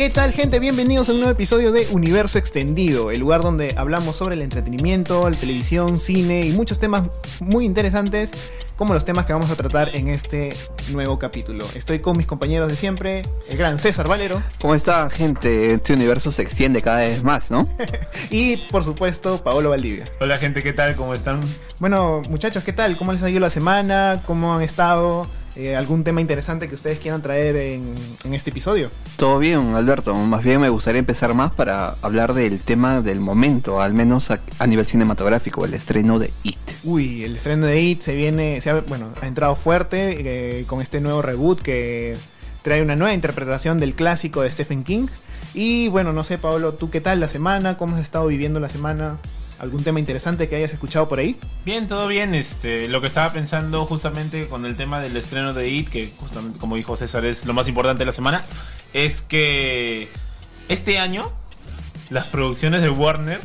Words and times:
¿Qué 0.00 0.08
tal 0.08 0.32
gente? 0.32 0.60
Bienvenidos 0.60 1.10
a 1.10 1.12
un 1.12 1.18
nuevo 1.18 1.32
episodio 1.32 1.72
de 1.72 1.86
Universo 1.90 2.38
Extendido, 2.38 3.10
el 3.10 3.20
lugar 3.20 3.42
donde 3.42 3.74
hablamos 3.76 4.16
sobre 4.16 4.34
el 4.34 4.40
entretenimiento, 4.40 5.28
la 5.28 5.36
televisión, 5.36 5.98
cine 5.98 6.46
y 6.46 6.52
muchos 6.52 6.78
temas 6.78 7.02
muy 7.40 7.66
interesantes 7.66 8.32
como 8.76 8.94
los 8.94 9.04
temas 9.04 9.26
que 9.26 9.34
vamos 9.34 9.50
a 9.50 9.56
tratar 9.56 9.94
en 9.94 10.08
este 10.08 10.56
nuevo 10.90 11.18
capítulo. 11.18 11.66
Estoy 11.74 11.98
con 11.98 12.16
mis 12.16 12.26
compañeros 12.26 12.70
de 12.70 12.76
siempre, 12.76 13.20
el 13.50 13.58
gran 13.58 13.78
César 13.78 14.08
Valero. 14.08 14.42
¿Cómo 14.58 14.74
está 14.74 15.10
gente? 15.10 15.74
Este 15.74 15.92
universo 15.92 16.32
se 16.32 16.40
extiende 16.40 16.80
cada 16.80 17.00
vez 17.00 17.22
más, 17.22 17.50
¿no? 17.50 17.68
y 18.30 18.56
por 18.56 18.84
supuesto, 18.84 19.44
Paolo 19.44 19.68
Valdivia. 19.68 20.06
Hola 20.18 20.38
gente, 20.38 20.62
¿qué 20.62 20.72
tal? 20.72 20.96
¿Cómo 20.96 21.12
están? 21.12 21.40
Bueno, 21.78 22.22
muchachos, 22.30 22.64
¿qué 22.64 22.72
tal? 22.72 22.96
¿Cómo 22.96 23.12
les 23.12 23.22
ha 23.22 23.28
ido 23.28 23.40
la 23.40 23.50
semana? 23.50 24.22
¿Cómo 24.24 24.54
han 24.54 24.62
estado? 24.62 25.26
Eh, 25.56 25.74
algún 25.74 26.04
tema 26.04 26.20
interesante 26.20 26.68
que 26.68 26.74
ustedes 26.76 27.00
quieran 27.00 27.22
traer 27.22 27.56
en, 27.56 27.94
este 28.32 28.50
episodio. 28.50 28.90
Todo 29.16 29.38
bien, 29.38 29.74
Alberto. 29.74 30.14
Más 30.14 30.44
bien 30.44 30.60
me 30.60 30.68
gustaría 30.68 31.00
empezar 31.00 31.34
más 31.34 31.52
para 31.52 31.96
hablar 32.02 32.34
del 32.34 32.60
tema 32.60 33.02
del 33.02 33.20
momento, 33.20 33.82
al 33.82 33.92
menos 33.92 34.30
a, 34.30 34.66
nivel 34.66 34.86
cinematográfico, 34.86 35.64
el 35.64 35.74
estreno 35.74 36.18
de 36.18 36.32
It. 36.44 36.56
Uy, 36.84 37.24
el 37.24 37.36
estreno 37.36 37.66
de 37.66 37.80
It 37.80 38.02
se 38.02 38.14
viene, 38.14 38.60
se 38.60 38.70
ha, 38.70 38.80
bueno, 38.80 39.08
ha 39.20 39.26
entrado 39.26 39.56
fuerte 39.56 40.60
eh, 40.60 40.64
con 40.66 40.80
este 40.80 41.00
nuevo 41.00 41.20
reboot 41.20 41.60
que 41.60 42.16
trae 42.62 42.82
una 42.82 42.94
nueva 42.94 43.12
interpretación 43.12 43.78
del 43.78 43.94
clásico 43.94 44.42
de 44.42 44.50
Stephen 44.50 44.84
King. 44.84 45.08
Y 45.52 45.88
bueno, 45.88 46.12
no 46.12 46.22
sé, 46.22 46.38
Pablo, 46.38 46.72
¿tú 46.74 46.90
qué 46.90 47.00
tal 47.00 47.18
la 47.18 47.28
semana? 47.28 47.76
¿Cómo 47.76 47.96
has 47.96 48.02
estado 48.02 48.28
viviendo 48.28 48.60
la 48.60 48.68
semana? 48.68 49.16
¿Algún 49.60 49.84
tema 49.84 50.00
interesante 50.00 50.48
que 50.48 50.56
hayas 50.56 50.72
escuchado 50.72 51.06
por 51.06 51.18
ahí? 51.18 51.36
Bien, 51.66 51.86
todo 51.86 52.08
bien. 52.08 52.34
Este, 52.34 52.88
lo 52.88 53.02
que 53.02 53.08
estaba 53.08 53.30
pensando 53.30 53.84
justamente 53.84 54.46
con 54.48 54.64
el 54.64 54.74
tema 54.74 55.00
del 55.00 55.14
estreno 55.18 55.52
de 55.52 55.68
It, 55.68 55.90
que 55.90 56.10
justamente 56.16 56.58
como 56.58 56.76
dijo 56.76 56.96
César 56.96 57.26
es 57.26 57.44
lo 57.44 57.52
más 57.52 57.68
importante 57.68 57.98
de 57.98 58.06
la 58.06 58.12
semana, 58.12 58.42
es 58.94 59.20
que 59.20 60.08
este 60.70 60.98
año 60.98 61.30
las 62.08 62.26
producciones 62.26 62.80
de 62.80 62.88
Warner 62.88 63.40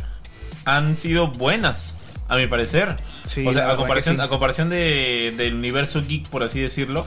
han 0.64 0.96
sido 0.96 1.28
buenas, 1.28 1.98
a 2.30 2.38
mi 2.38 2.48
parecer. 2.48 2.96
o 3.26 3.54
sea, 3.54 3.72
a 3.72 3.76
comparación, 3.76 4.22
a 4.22 4.30
comparación 4.30 4.70
del 4.70 5.54
universo 5.54 6.02
geek, 6.02 6.30
por 6.30 6.44
así 6.44 6.62
decirlo. 6.62 7.06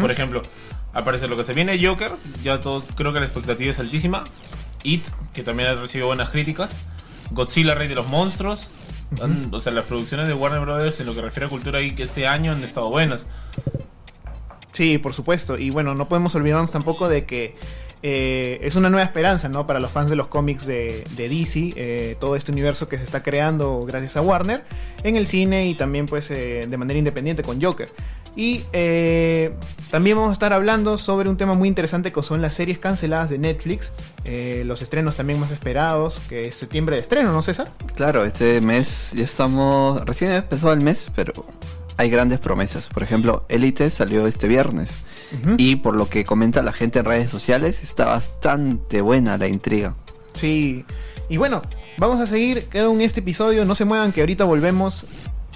Por 0.00 0.10
ejemplo, 0.10 0.40
aparece 0.94 1.28
lo 1.28 1.36
que 1.36 1.44
se 1.44 1.52
viene 1.52 1.78
Joker, 1.84 2.12
ya 2.42 2.60
todos 2.60 2.84
creo 2.94 3.12
que 3.12 3.20
la 3.20 3.26
expectativa 3.26 3.70
es 3.72 3.78
altísima. 3.78 4.24
It, 4.84 5.04
que 5.34 5.42
también 5.42 5.68
ha 5.68 5.74
recibido 5.74 6.06
buenas 6.06 6.30
críticas. 6.30 6.88
Godzilla, 7.30 7.74
Rey 7.74 7.88
de 7.88 7.94
los 7.94 8.08
Monstruos. 8.08 8.70
O 9.52 9.60
sea, 9.60 9.72
las 9.72 9.84
producciones 9.84 10.28
de 10.28 10.34
Warner 10.34 10.60
Brothers 10.60 11.00
en 11.00 11.06
lo 11.06 11.14
que 11.14 11.22
refiere 11.22 11.46
a 11.46 11.48
cultura 11.48 11.78
que 11.94 12.02
este 12.02 12.26
año 12.26 12.52
han 12.52 12.62
estado 12.64 12.90
buenas. 12.90 13.26
Sí, 14.72 14.98
por 14.98 15.14
supuesto. 15.14 15.56
Y 15.56 15.70
bueno, 15.70 15.94
no 15.94 16.08
podemos 16.08 16.34
olvidarnos 16.34 16.70
tampoco 16.70 17.08
de 17.08 17.24
que 17.24 17.54
eh, 18.02 18.58
es 18.62 18.76
una 18.76 18.90
nueva 18.90 19.04
esperanza, 19.04 19.48
¿no? 19.48 19.66
Para 19.66 19.80
los 19.80 19.90
fans 19.90 20.10
de 20.10 20.16
los 20.16 20.26
cómics 20.26 20.66
de, 20.66 21.04
DC, 21.16 21.72
eh, 21.76 22.16
todo 22.20 22.36
este 22.36 22.52
universo 22.52 22.88
que 22.88 22.98
se 22.98 23.04
está 23.04 23.22
creando 23.22 23.84
gracias 23.86 24.16
a 24.16 24.20
Warner 24.20 24.64
en 25.02 25.16
el 25.16 25.26
cine 25.26 25.66
y 25.68 25.74
también 25.74 26.06
pues 26.06 26.30
eh, 26.30 26.66
de 26.68 26.76
manera 26.76 26.98
independiente 26.98 27.42
con 27.42 27.60
Joker. 27.60 27.88
Y 28.36 28.62
eh, 28.74 29.54
también 29.90 30.16
vamos 30.16 30.28
a 30.28 30.32
estar 30.34 30.52
hablando 30.52 30.98
sobre 30.98 31.30
un 31.30 31.38
tema 31.38 31.54
muy 31.54 31.68
interesante 31.68 32.12
que 32.12 32.22
son 32.22 32.42
las 32.42 32.54
series 32.54 32.78
canceladas 32.78 33.30
de 33.30 33.38
Netflix, 33.38 33.90
eh, 34.26 34.62
los 34.66 34.82
estrenos 34.82 35.16
también 35.16 35.40
más 35.40 35.50
esperados, 35.50 36.20
que 36.28 36.48
es 36.48 36.54
septiembre 36.54 36.96
de 36.96 37.02
estreno, 37.02 37.32
¿no 37.32 37.42
César? 37.42 37.72
Claro, 37.94 38.26
este 38.26 38.60
mes 38.60 39.12
ya 39.14 39.24
estamos, 39.24 40.04
recién 40.04 40.32
empezó 40.32 40.70
el 40.74 40.82
mes, 40.82 41.06
pero 41.16 41.32
hay 41.96 42.10
grandes 42.10 42.38
promesas. 42.38 42.88
Por 42.88 43.02
ejemplo, 43.02 43.46
Elite 43.48 43.88
salió 43.88 44.26
este 44.26 44.48
viernes 44.48 45.06
y 45.56 45.76
por 45.76 45.96
lo 45.96 46.08
que 46.08 46.24
comenta 46.24 46.62
la 46.62 46.72
gente 46.72 46.98
en 46.98 47.06
redes 47.06 47.30
sociales, 47.30 47.82
está 47.82 48.04
bastante 48.04 49.00
buena 49.00 49.38
la 49.38 49.48
intriga. 49.48 49.94
Sí, 50.34 50.84
y 51.30 51.38
bueno, 51.38 51.62
vamos 51.96 52.20
a 52.20 52.26
seguir 52.26 52.64
en 52.74 53.00
este 53.00 53.20
episodio, 53.20 53.64
no 53.64 53.74
se 53.74 53.86
muevan 53.86 54.12
que 54.12 54.20
ahorita 54.20 54.44
volvemos 54.44 55.06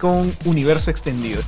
con 0.01 0.33
Universo 0.47 0.91
Extendido. 0.91 1.43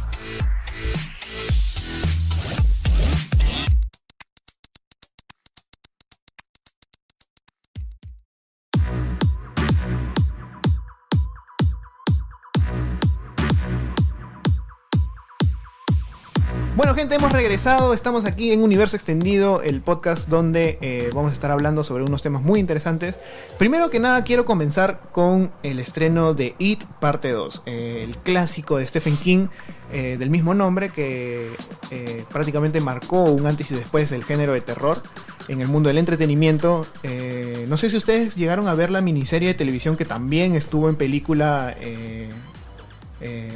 Regresado. 17.42 17.92
Estamos 17.92 18.24
aquí 18.24 18.52
en 18.52 18.62
Universo 18.62 18.94
Extendido, 18.94 19.62
el 19.62 19.80
podcast 19.80 20.28
donde 20.28 20.78
eh, 20.80 21.10
vamos 21.12 21.30
a 21.30 21.32
estar 21.32 21.50
hablando 21.50 21.82
sobre 21.82 22.04
unos 22.04 22.22
temas 22.22 22.40
muy 22.40 22.60
interesantes. 22.60 23.16
Primero 23.58 23.90
que 23.90 23.98
nada, 23.98 24.22
quiero 24.22 24.44
comenzar 24.44 25.00
con 25.10 25.50
el 25.64 25.80
estreno 25.80 26.34
de 26.34 26.54
It 26.60 26.84
Parte 27.00 27.32
2, 27.32 27.64
eh, 27.66 28.04
el 28.04 28.16
clásico 28.18 28.76
de 28.76 28.86
Stephen 28.86 29.16
King 29.16 29.48
eh, 29.92 30.18
del 30.20 30.30
mismo 30.30 30.54
nombre 30.54 30.90
que 30.90 31.50
prácticamente 32.30 32.80
marcó 32.80 33.24
un 33.24 33.44
antes 33.44 33.72
y 33.72 33.74
después 33.74 34.10
del 34.10 34.22
género 34.22 34.52
de 34.52 34.60
terror 34.60 35.02
en 35.48 35.60
el 35.60 35.66
mundo 35.66 35.88
del 35.88 35.98
entretenimiento. 35.98 36.86
no 37.66 37.76
sé 37.76 37.90
si 37.90 37.96
ustedes 37.96 38.36
llegaron 38.36 38.68
a 38.68 38.74
ver 38.74 38.90
la 38.90 39.00
miniserie 39.00 39.48
de 39.48 39.54
televisión 39.54 39.96
que 39.96 40.04
también 40.04 40.54
estuvo 40.54 40.88
en 40.88 40.94
película 40.94 41.74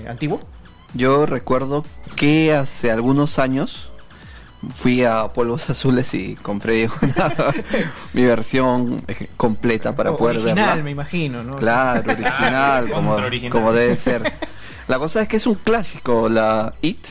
antiguo. 0.09 0.41
Yo 0.97 1.27
recuerdo 1.27 1.84
que 2.17 2.55
hace 2.55 2.91
algunos 2.91 3.39
años 3.39 3.91
fui 4.75 5.05
a 5.05 5.29
Polvos 5.29 5.69
Azules 5.71 6.15
y 6.15 6.37
compré 6.37 6.89
mi 8.15 8.23
versión 8.23 9.03
completa 9.37 9.95
para 9.95 10.17
poder 10.17 10.39
verla. 10.39 10.53
Original, 10.53 10.83
me 10.83 10.91
imagino, 10.93 11.43
¿no? 11.43 11.57
Claro, 11.57 12.12
original, 12.12 12.91
como, 12.91 13.19
como 13.51 13.73
debe 13.75 13.97
ser. 13.99 14.33
La 14.89 14.99
cosa 14.99 15.21
es 15.21 15.29
que 15.29 15.37
es 15.37 15.47
un 15.47 15.57
clásico, 15.57 16.29
la 16.29 16.75
It. 16.81 17.09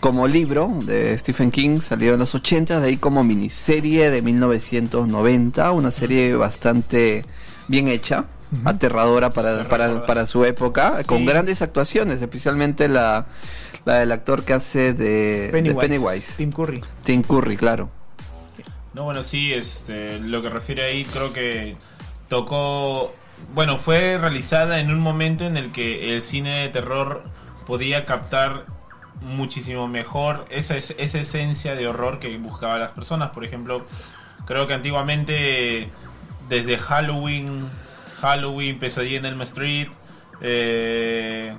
Como 0.00 0.26
libro 0.26 0.70
de 0.84 1.16
Stephen 1.18 1.50
King 1.50 1.78
salió 1.80 2.14
en 2.14 2.20
los 2.20 2.34
80, 2.34 2.80
de 2.80 2.88
ahí 2.88 2.96
como 2.96 3.22
miniserie 3.22 4.10
de 4.10 4.22
1990, 4.22 5.72
una 5.72 5.90
serie 5.90 6.34
bastante 6.34 7.22
bien 7.68 7.88
hecha 7.88 8.24
aterradora 8.64 9.30
para, 9.30 9.68
para, 9.68 10.06
para, 10.06 10.26
su 10.26 10.44
época, 10.44 11.02
con 11.06 11.24
grandes 11.24 11.62
actuaciones, 11.62 12.20
especialmente 12.20 12.88
la, 12.88 13.26
la 13.84 13.94
del 14.00 14.12
actor 14.12 14.44
que 14.44 14.52
hace 14.52 14.94
de 14.94 15.48
Pennywise, 15.52 16.34
Tim 16.36 16.52
Curry. 16.52 16.84
Tim 17.04 17.22
Curry, 17.22 17.56
claro. 17.56 17.90
No, 18.94 19.04
bueno, 19.04 19.22
sí, 19.22 19.52
este, 19.54 20.18
lo 20.18 20.42
que 20.42 20.50
refiere 20.50 20.82
ahí 20.82 21.04
creo 21.04 21.32
que 21.32 21.76
tocó, 22.28 23.14
bueno, 23.54 23.78
fue 23.78 24.18
realizada 24.18 24.80
en 24.80 24.90
un 24.90 25.00
momento 25.00 25.46
en 25.46 25.56
el 25.56 25.72
que 25.72 26.14
el 26.14 26.22
cine 26.22 26.60
de 26.60 26.68
terror 26.68 27.24
podía 27.66 28.04
captar 28.04 28.66
muchísimo 29.22 29.88
mejor 29.88 30.44
esa, 30.50 30.76
esa 30.76 31.18
esencia 31.18 31.74
de 31.74 31.86
horror 31.86 32.18
que 32.18 32.36
buscaban 32.36 32.80
las 32.80 32.92
personas. 32.92 33.30
Por 33.30 33.44
ejemplo, 33.44 33.86
creo 34.44 34.66
que 34.66 34.74
antiguamente 34.74 35.90
desde 36.48 36.76
Halloween 36.76 37.70
Halloween, 38.22 38.78
Pesadilla 38.78 39.18
en 39.18 39.26
Elm 39.26 39.42
Street, 39.42 39.88
eh, 40.40 41.54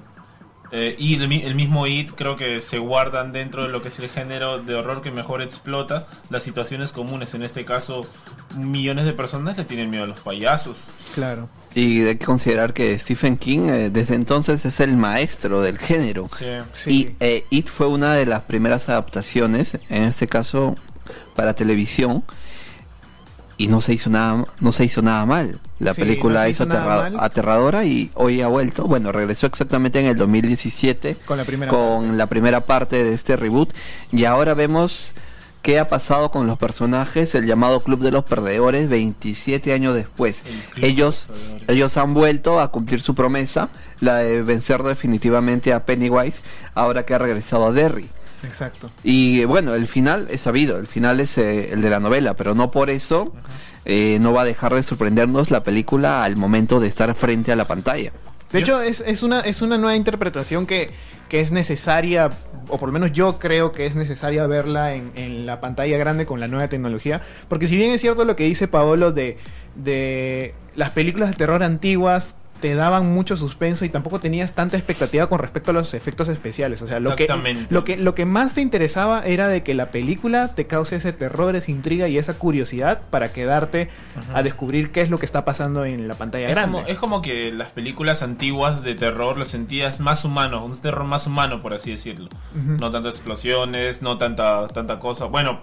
eh, 0.72 0.96
y 0.98 1.16
el, 1.16 1.56
mismo 1.56 1.86
It 1.86 2.14
creo 2.16 2.36
que 2.36 2.60
se 2.62 2.80
guardan 2.80 3.32
dentro 3.32 3.64
de 3.64 3.70
lo 3.70 3.84
que 3.84 3.90
es 3.90 4.00
el 4.00 4.10
género 4.10 4.64
de 4.64 4.74
horror 4.74 5.04
que 5.04 5.12
mejor 5.12 5.42
explota 5.44 6.08
las 6.30 6.42
situaciones 6.42 6.92
comunes. 6.92 7.36
En 7.36 7.44
este 7.44 7.64
caso, 7.64 8.08
millones 8.58 9.06
de 9.06 9.14
personas 9.14 9.56
le 9.58 9.66
tienen 9.66 9.92
miedo 9.92 10.06
a 10.06 10.08
los 10.08 10.22
payasos. 10.22 10.86
Claro. 11.14 11.48
Y 11.76 12.02
hay 12.02 12.16
que 12.18 12.26
considerar 12.26 12.74
que 12.74 12.98
Stephen 12.98 13.38
King 13.38 13.70
eh, 13.70 13.90
desde 13.92 14.16
entonces 14.16 14.66
es 14.66 14.80
el 14.80 14.96
maestro 14.96 15.62
del 15.62 15.78
género. 15.78 16.28
Y 16.88 17.10
It 17.50 17.68
fue 17.68 17.88
una 17.88 18.16
de 18.16 18.26
las 18.26 18.44
primeras 18.44 18.90
adaptaciones, 18.90 19.78
en 19.90 20.04
este 20.04 20.28
caso 20.28 20.76
para 21.36 21.54
televisión, 21.54 22.24
y 23.58 23.68
no 23.68 23.82
se 23.82 23.94
hizo 23.94 24.10
nada 24.10 24.46
no 24.60 24.72
se 24.72 24.86
hizo 24.86 25.02
nada 25.02 25.26
mal. 25.26 25.60
La 25.80 25.94
película 25.94 26.48
hizo, 26.50 26.64
aterradora 26.64 27.86
y 27.86 28.12
hoy 28.16 28.42
ha 28.42 28.48
vuelto. 28.48 28.86
Bueno 28.86 29.12
regresó 29.12 29.48
exactamente 29.48 30.00
en 30.00 30.08
el 30.08 30.16
2017 30.16 31.18
con 31.26 31.38
la 31.38 31.46
primera 31.46 31.70
con 31.70 32.02
parte. 32.06 32.18
la 32.18 32.28
primera 32.28 32.62
parte 32.62 33.04
de 33.04 33.14
este 33.14 33.36
reboot. 33.36 33.74
Y 34.12 34.26
ahora 34.26 34.54
vemos 34.54 35.14
qué 35.62 35.80
ha 35.80 35.88
pasado 35.88 36.30
con 36.30 36.46
los 36.46 36.58
personajes 36.58 37.36
el 37.36 37.46
llamado 37.46 37.80
club 37.80 38.02
de 38.02 38.12
los 38.12 38.24
perdedores 38.24 38.90
27 38.90 39.74
años 39.74 39.96
después. 39.96 40.44
Ellos 40.78 41.28
ellos 41.68 41.98
han 41.98 42.14
vuelto 42.14 42.60
a 42.60 42.72
cumplir 42.72 43.02
su 43.02 43.16
promesa 43.16 43.70
la 44.00 44.18
de 44.18 44.42
vencer 44.42 44.84
definitivamente 44.84 45.74
a 45.74 45.86
Pennywise 45.86 46.42
ahora 46.76 47.06
que 47.06 47.14
ha 47.14 47.18
regresado 47.18 47.68
a 47.68 47.72
Derry 47.72 48.10
Exacto. 48.44 48.92
Y 49.04 49.46
bueno, 49.46 49.74
el 49.74 49.88
final 49.88 50.28
es 50.30 50.42
sabido, 50.42 50.78
el 50.78 50.88
final 50.88 51.20
es 51.20 51.38
eh, 51.38 51.74
el 51.74 51.82
de 51.82 51.90
la 51.90 52.00
novela, 52.00 52.36
pero 52.36 52.56
no 52.56 52.72
por 52.72 52.90
eso 52.90 53.34
eh, 53.86 54.18
no 54.22 54.34
va 54.34 54.42
a 54.42 54.46
dejar 54.46 54.74
de 54.74 54.84
sorprendernos 54.84 55.52
la 55.52 55.64
película 55.64 56.24
al 56.24 56.36
momento 56.36 56.80
de 56.80 56.88
estar 56.88 57.14
frente 57.16 57.52
a 57.52 57.56
la 57.56 57.66
pantalla. 57.66 58.12
De 58.52 58.60
hecho, 58.60 58.82
es, 58.82 59.02
es, 59.02 59.24
una, 59.24 59.40
es 59.40 59.64
una 59.64 59.80
nueva 59.80 59.96
interpretación 59.96 60.68
que, 60.68 60.92
que 61.28 61.40
es 61.40 61.52
necesaria, 61.52 62.30
o 62.68 62.78
por 62.78 62.90
lo 62.90 62.94
menos 62.94 63.12
yo 63.12 63.40
creo 63.40 63.72
que 63.72 63.88
es 63.88 63.96
necesaria 63.96 64.46
verla 64.46 64.94
en, 64.94 65.12
en 65.16 65.48
la 65.48 65.60
pantalla 65.60 65.98
grande 65.98 66.28
con 66.28 66.40
la 66.40 66.48
nueva 66.48 66.68
tecnología. 66.68 67.20
Porque 67.48 67.68
si 67.68 67.76
bien 67.76 67.92
es 67.92 68.02
cierto 68.02 68.26
lo 68.26 68.36
que 68.36 68.44
dice 68.44 68.68
Paolo 68.68 69.12
de, 69.12 69.40
de 69.74 70.54
las 70.76 70.92
películas 70.92 71.32
de 71.32 71.36
terror 71.36 71.64
antiguas 71.64 72.36
te 72.64 72.76
daban 72.76 73.14
mucho 73.14 73.36
suspenso 73.36 73.84
y 73.84 73.90
tampoco 73.90 74.22
tenías 74.22 74.54
tanta 74.54 74.78
expectativa 74.78 75.28
con 75.28 75.38
respecto 75.38 75.72
a 75.72 75.74
los 75.74 75.94
efectos 75.94 76.30
especiales. 76.30 76.82
O 76.82 76.88
sea, 76.88 77.02
lo 77.02 77.18
que, 77.18 77.28
lo 77.70 77.84
que, 77.84 77.98
lo 77.98 78.16
que 78.16 78.24
más 78.24 78.54
te 78.54 78.62
interesaba 78.62 79.22
era 79.26 79.50
de 79.50 79.64
que 79.64 79.74
la 79.74 79.92
película 79.92 80.56
te 80.56 80.66
cause 80.66 80.96
ese 80.96 81.12
terror, 81.12 81.58
esa 81.58 81.72
intriga 81.72 82.08
y 82.08 82.18
esa 82.18 82.36
curiosidad 82.36 83.02
para 83.10 83.34
quedarte 83.34 83.90
a 84.34 84.44
descubrir 84.44 84.94
qué 84.94 85.02
es 85.02 85.10
lo 85.10 85.20
que 85.20 85.26
está 85.26 85.44
pasando 85.44 85.84
en 85.84 86.08
la 86.08 86.16
pantalla 86.16 86.48
es 86.48 86.52
grande. 86.52 86.78
Como, 86.78 86.88
es 86.88 86.98
como 87.00 87.22
que 87.22 87.52
las 87.52 87.72
películas 87.72 88.24
antiguas 88.24 88.82
de 88.82 88.96
terror 88.96 89.38
lo 89.38 89.44
sentías 89.44 90.00
más 90.00 90.24
humano, 90.24 90.64
un 90.64 90.80
terror 90.80 91.04
más 91.04 91.28
humano, 91.28 91.62
por 91.62 91.74
así 91.74 91.92
decirlo. 91.92 92.30
No 92.54 92.92
tantas 92.92 93.16
explosiones, 93.16 94.02
no 94.02 94.18
tanta, 94.18 94.70
tanta 94.70 95.00
cosa. 95.00 95.26
Bueno, 95.26 95.60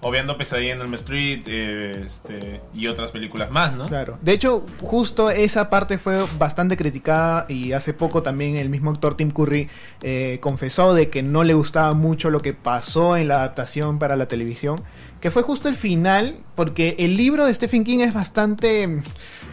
obviando 0.00 0.36
Pesadilla 0.36 0.74
en 0.74 0.80
el 0.80 0.94
Street 0.94 1.42
eh, 1.46 2.02
este, 2.04 2.60
y 2.74 2.86
otras 2.86 3.10
películas 3.10 3.50
más, 3.50 3.74
¿no? 3.74 3.86
Claro. 3.86 4.18
De 4.20 4.32
hecho, 4.32 4.66
justo 4.80 5.30
esa 5.30 5.70
parte 5.70 5.98
fue 5.98 6.24
bastante 6.38 6.76
criticada 6.76 7.46
y 7.48 7.72
hace 7.72 7.94
poco 7.94 8.22
también 8.22 8.56
el 8.56 8.68
mismo 8.68 8.90
actor 8.90 9.16
Tim 9.16 9.30
Curry 9.30 9.68
eh, 10.02 10.38
confesó 10.40 10.94
de 10.94 11.08
que 11.08 11.22
no 11.22 11.42
le 11.42 11.54
gustaba 11.54 11.94
mucho 11.94 12.30
lo 12.30 12.40
que 12.40 12.52
pasó 12.52 13.16
en 13.16 13.28
la 13.28 13.36
adaptación 13.36 13.98
para 13.98 14.16
la 14.16 14.26
televisión, 14.26 14.80
que 15.24 15.30
fue 15.30 15.42
justo 15.42 15.70
el 15.70 15.74
final, 15.74 16.36
porque 16.54 16.96
el 16.98 17.16
libro 17.16 17.46
de 17.46 17.54
Stephen 17.54 17.82
King 17.82 18.00
es 18.00 18.12
bastante 18.12 19.00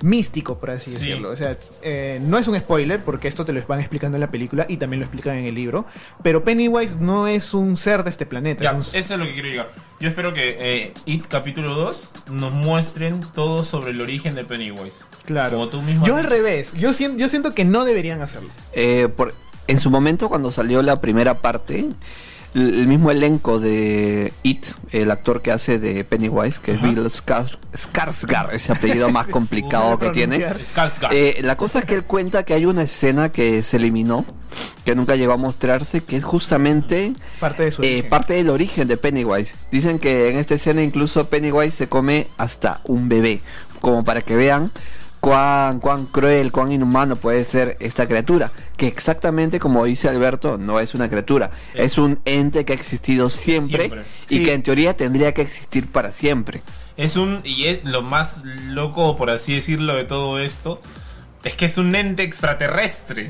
místico, 0.01 0.59
por 0.59 0.69
así 0.69 0.91
decirlo. 0.91 1.29
O 1.29 1.35
sea, 1.37 1.55
eh, 1.81 2.19
no 2.21 2.37
es 2.37 2.49
un 2.49 2.59
spoiler, 2.59 3.01
porque 3.01 3.29
esto 3.29 3.45
te 3.45 3.53
lo 3.53 3.65
van 3.65 3.79
explicando 3.79 4.17
en 4.17 4.19
la 4.19 4.29
película 4.29 4.65
y 4.67 4.75
también 4.75 4.99
lo 4.99 5.05
explican 5.05 5.37
en 5.37 5.45
el 5.45 5.55
libro, 5.55 5.85
pero 6.23 6.43
Pennywise 6.43 6.97
no 6.99 7.25
es 7.25 7.53
un 7.53 7.77
ser 7.77 8.03
de 8.03 8.09
este 8.09 8.25
planeta. 8.25 8.65
Ya, 8.65 8.77
eso 8.77 8.97
es 8.97 9.09
lo 9.11 9.23
que 9.23 9.31
quiero 9.31 9.47
llegar. 9.47 9.71
Yo 10.01 10.09
espero 10.09 10.33
que 10.33 10.57
eh, 10.59 10.93
It 11.05 11.27
capítulo 11.27 11.73
2 11.73 12.13
nos 12.31 12.51
muestren 12.51 13.21
todo 13.33 13.63
sobre 13.63 13.91
el 13.91 14.01
origen 14.01 14.35
de 14.35 14.43
Pennywise. 14.43 15.05
Claro. 15.23 15.51
Como 15.51 15.69
tú 15.69 15.81
mismo 15.81 16.05
yo 16.05 16.17
al 16.17 16.25
revés, 16.25 16.73
yo 16.73 16.91
siento, 16.91 17.17
yo 17.17 17.29
siento 17.29 17.53
que 17.53 17.63
no 17.63 17.85
deberían 17.85 18.21
hacerlo. 18.21 18.49
Eh, 18.73 19.07
por, 19.15 19.33
en 19.67 19.79
su 19.79 19.89
momento, 19.89 20.27
cuando 20.27 20.51
salió 20.51 20.81
la 20.81 20.99
primera 20.99 21.35
parte, 21.35 21.85
el 22.53 22.87
mismo 22.87 23.11
elenco 23.11 23.59
de 23.59 24.33
It, 24.43 24.65
el 24.91 25.11
actor 25.11 25.41
que 25.41 25.51
hace 25.51 25.79
de 25.79 26.03
Pennywise, 26.03 26.59
que 26.61 26.73
es 26.73 26.81
Bill 26.81 26.99
Skarsgård, 26.99 28.51
ese 28.51 28.73
apellido 28.73 29.09
más 29.09 29.27
complicado 29.31 29.97
que 29.97 30.09
tiene. 30.09 30.45
Eh, 31.11 31.39
la 31.43 31.55
cosa 31.55 31.79
es 31.79 31.85
que 31.85 31.95
él 31.95 32.03
cuenta 32.03 32.43
que 32.43 32.53
hay 32.53 32.65
una 32.65 32.83
escena 32.83 33.29
que 33.29 33.63
se 33.63 33.77
eliminó, 33.77 34.25
que 34.83 34.95
nunca 34.95 35.15
llegó 35.15 35.33
a 35.33 35.37
mostrarse, 35.37 36.03
que 36.03 36.17
es 36.17 36.23
justamente 36.23 37.13
parte, 37.39 37.63
de 37.63 37.71
su 37.71 37.83
eh, 37.83 38.03
parte 38.03 38.33
del 38.33 38.49
origen 38.49 38.87
de 38.87 38.97
Pennywise. 38.97 39.55
Dicen 39.71 39.97
que 39.99 40.29
en 40.29 40.37
esta 40.37 40.55
escena 40.55 40.81
incluso 40.81 41.29
Pennywise 41.29 41.75
se 41.75 41.87
come 41.87 42.27
hasta 42.37 42.81
un 42.83 43.07
bebé, 43.07 43.41
como 43.79 44.03
para 44.03 44.21
que 44.21 44.35
vean 44.35 44.71
cuán, 45.21 45.79
cuán 45.79 46.07
cruel, 46.07 46.51
cuán 46.51 46.71
inhumano 46.73 47.15
puede 47.15 47.45
ser 47.45 47.77
esta 47.79 48.07
criatura, 48.07 48.51
que 48.81 48.87
exactamente 48.87 49.59
como 49.59 49.85
dice 49.85 50.09
Alberto, 50.09 50.57
no 50.57 50.79
es 50.79 50.95
una 50.95 51.07
criatura, 51.07 51.51
es, 51.75 51.99
un 51.99 52.19
ente 52.25 52.65
que 52.65 52.73
ha 52.73 52.75
existido 52.75 53.29
siempre, 53.29 53.91
y 54.27 54.41
que 54.43 54.53
en 54.53 54.63
teoría 54.63 54.97
tendría 54.97 55.35
que 55.35 55.43
existir 55.43 55.85
para 55.85 56.11
siempre. 56.11 56.63
Es 56.97 57.15
un, 57.15 57.41
y 57.43 57.65
es 57.65 57.83
lo 57.83 58.01
más 58.01 58.41
loco, 58.43 59.15
por 59.15 59.29
así 59.29 59.53
decirlo, 59.53 59.93
de 59.93 60.05
todo 60.05 60.39
esto, 60.39 60.81
es 61.43 61.53
que 61.53 61.65
es 61.65 61.77
un 61.77 61.93
ente 61.93 62.23
extraterrestre. 62.23 63.29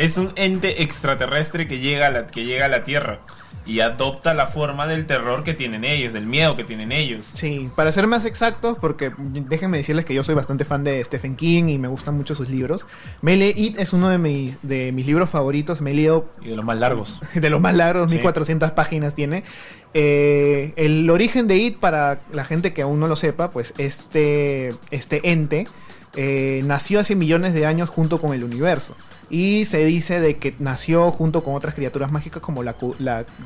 Es 0.00 0.16
un 0.16 0.32
ente 0.36 0.82
extraterrestre 0.82 1.68
que 1.68 1.78
llega 1.78 2.06
a 2.06 2.10
la, 2.10 2.26
que 2.26 2.46
llega 2.46 2.64
a 2.64 2.68
la 2.68 2.84
Tierra 2.84 3.20
y 3.66 3.80
adopta 3.80 4.32
la 4.32 4.46
forma 4.46 4.86
del 4.86 5.04
terror 5.04 5.44
que 5.44 5.52
tienen 5.52 5.84
ellos, 5.84 6.14
del 6.14 6.24
miedo 6.24 6.56
que 6.56 6.64
tienen 6.64 6.90
ellos. 6.90 7.30
Sí, 7.34 7.68
para 7.76 7.92
ser 7.92 8.06
más 8.06 8.24
exactos, 8.24 8.78
porque 8.80 9.12
déjenme 9.18 9.76
decirles 9.76 10.06
que 10.06 10.14
yo 10.14 10.24
soy 10.24 10.34
bastante 10.34 10.64
fan 10.64 10.84
de 10.84 11.04
Stephen 11.04 11.36
King 11.36 11.64
y 11.64 11.76
me 11.76 11.86
gustan 11.86 12.16
mucho 12.16 12.34
sus 12.34 12.48
libros. 12.48 12.86
Me 13.20 13.34
It 13.34 13.78
es 13.78 13.92
uno 13.92 14.08
de 14.08 14.16
mis, 14.16 14.56
de 14.62 14.90
mis 14.90 15.06
libros 15.06 15.28
favoritos, 15.28 15.82
me 15.82 15.90
he 15.90 15.94
leído... 15.94 16.30
Y 16.40 16.48
de 16.48 16.56
los 16.56 16.64
más 16.64 16.78
largos. 16.78 17.20
De 17.34 17.50
los 17.50 17.60
más 17.60 17.74
largos, 17.74 18.10
1400 18.10 18.70
páginas 18.70 19.14
tiene. 19.14 19.44
Eh, 19.92 20.72
el 20.76 21.10
origen 21.10 21.46
de 21.46 21.58
It, 21.58 21.76
para 21.76 22.22
la 22.32 22.46
gente 22.46 22.72
que 22.72 22.80
aún 22.80 23.00
no 23.00 23.06
lo 23.06 23.16
sepa, 23.16 23.50
pues 23.50 23.74
este, 23.76 24.72
este 24.90 25.30
ente 25.30 25.66
eh, 26.16 26.60
nació 26.64 27.00
hace 27.00 27.14
millones 27.14 27.54
de 27.54 27.66
años 27.66 27.88
junto 27.88 28.20
con 28.20 28.34
el 28.34 28.44
universo 28.44 28.96
y 29.30 29.64
se 29.64 29.84
dice 29.84 30.20
de 30.20 30.36
que 30.38 30.54
nació 30.58 31.10
junto 31.12 31.44
con 31.44 31.54
otras 31.54 31.74
criaturas 31.74 32.10
mágicas 32.10 32.42
como 32.42 32.62
la, 32.62 32.74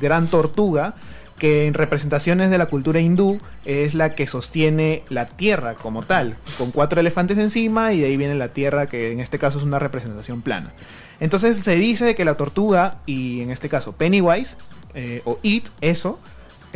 gran 0.01 0.27
tortuga, 0.27 0.95
que 1.37 1.67
en 1.67 1.73
representaciones 1.73 2.49
de 2.49 2.57
la 2.57 2.65
cultura 2.65 2.99
hindú 2.99 3.37
es 3.65 3.93
la 3.93 4.11
que 4.11 4.25
sostiene 4.25 5.03
la 5.09 5.27
tierra 5.27 5.75
como 5.75 6.01
tal, 6.01 6.37
con 6.57 6.71
cuatro 6.71 6.99
elefantes 6.99 7.37
encima 7.37 7.93
y 7.93 7.99
de 7.99 8.07
ahí 8.07 8.17
viene 8.17 8.35
la 8.35 8.49
tierra 8.49 8.87
que 8.87 9.11
en 9.11 9.19
este 9.19 9.37
caso 9.37 9.59
es 9.59 9.63
una 9.63 9.77
representación 9.77 10.41
plana. 10.41 10.73
Entonces 11.19 11.57
se 11.57 11.75
dice 11.75 12.15
que 12.15 12.25
la 12.25 12.35
tortuga 12.35 12.99
y 13.05 13.41
en 13.41 13.51
este 13.51 13.69
caso 13.69 13.91
Pennywise 13.91 14.55
eh, 14.95 15.21
o 15.25 15.39
It, 15.43 15.67
eso, 15.81 16.19